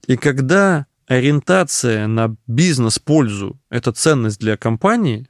[0.07, 5.28] И когда ориентация на бизнес-пользу– это ценность для компании,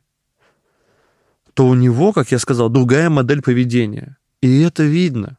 [1.54, 4.16] то у него, как я сказал, другая модель поведения.
[4.40, 5.38] И это видно.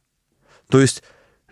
[0.69, 1.03] То есть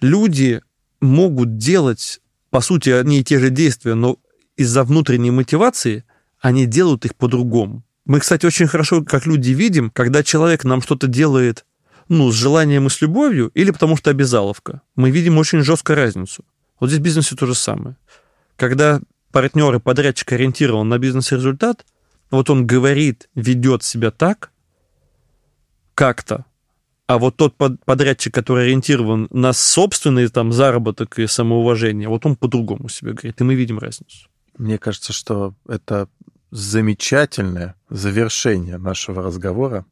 [0.02, 0.62] люди
[1.02, 2.20] могут делать
[2.56, 4.18] по сути, одни и те же действия, но
[4.56, 6.06] из-за внутренней мотивации
[6.40, 7.84] они делают их по-другому.
[8.06, 11.66] Мы, кстати, очень хорошо, как люди, видим, когда человек нам что-то делает
[12.08, 14.82] ну, с желанием и с любовью, или потому что обязаловка.
[14.96, 16.46] Мы видим очень жесткую разницу.
[16.80, 17.98] Вот здесь в бизнесе то же самое.
[18.56, 19.02] Когда
[19.34, 21.86] партнер и подрядчик ориентирован на бизнес-результат,
[22.32, 24.52] вот он говорит, ведет себя так,
[25.94, 26.46] как-то,
[27.08, 32.90] а вот тот подрядчик, который ориентирован на собственный там заработок и самоуважение, вот он по-другому
[32.90, 34.28] себе говорит, и мы видим разницу.
[34.58, 36.08] Мне кажется, что это
[36.52, 39.86] замечательное завершение нашего разговора.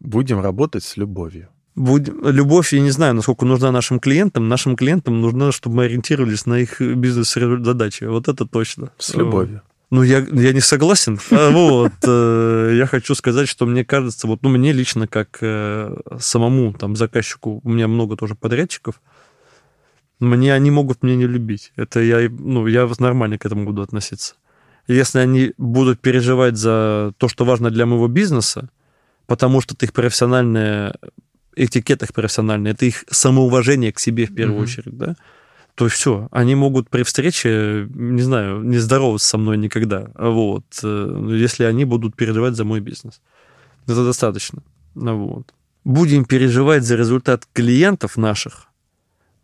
[0.00, 1.48] Будем работать с любовью.
[1.76, 4.48] Будем, любовь, я не знаю, насколько нужна нашим клиентам.
[4.48, 8.04] Нашим клиентам нужно, чтобы мы ориентировались на их бизнес-задачи.
[8.04, 8.90] Вот это точно.
[8.98, 9.62] С любовью.
[9.94, 11.20] Ну, я, я не согласен.
[11.30, 15.96] А, вот, э, я хочу сказать, что мне кажется, вот, ну, мне лично, как э,
[16.18, 19.00] самому там заказчику, у меня много тоже подрядчиков,
[20.18, 21.72] мне они могут меня не любить.
[21.76, 24.34] Это я, ну, я нормально к этому буду относиться.
[24.88, 28.70] Если они будут переживать за то, что важно для моего бизнеса,
[29.26, 30.96] потому что это их профессиональная
[31.56, 34.62] этикет их профессиональный, это их самоуважение к себе в первую mm-hmm.
[34.64, 35.14] очередь, да,
[35.74, 40.10] то все, они могут при встрече, не знаю, не здороваться со мной никогда.
[40.14, 40.64] Вот.
[40.82, 43.20] Э, если они будут переживать за мой бизнес.
[43.86, 44.62] Это достаточно.
[44.94, 45.52] Вот.
[45.84, 48.68] Будем переживать за результат клиентов наших,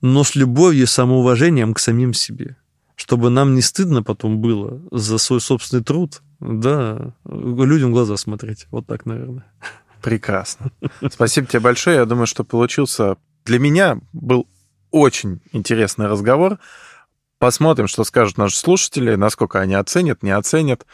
[0.00, 2.56] но с любовью и самоуважением к самим себе.
[2.94, 8.66] Чтобы нам не стыдно потом было за свой собственный труд, да, людям в глаза смотреть.
[8.70, 9.46] Вот так, наверное.
[10.02, 10.70] Прекрасно.
[11.10, 11.96] Спасибо тебе большое.
[11.96, 13.16] Я думаю, что получился...
[13.46, 14.46] Для меня был
[14.90, 16.58] очень интересный разговор.
[17.38, 20.86] Посмотрим, что скажут наши слушатели, насколько они оценят, не оценят.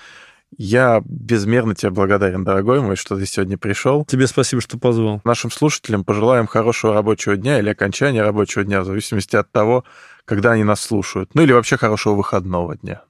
[0.56, 4.04] Я безмерно тебе благодарен, дорогой мой, что ты сегодня пришел.
[4.04, 5.20] Тебе спасибо, что позвал.
[5.24, 9.84] Нашим слушателям пожелаем хорошего рабочего дня или окончания рабочего дня, в зависимости от того,
[10.24, 11.34] когда они нас слушают.
[11.34, 13.02] Ну или вообще хорошего выходного дня.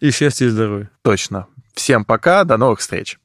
[0.00, 0.90] И счастья и здоровья.
[1.02, 1.46] Точно.
[1.74, 3.18] Всем пока, до новых встреч.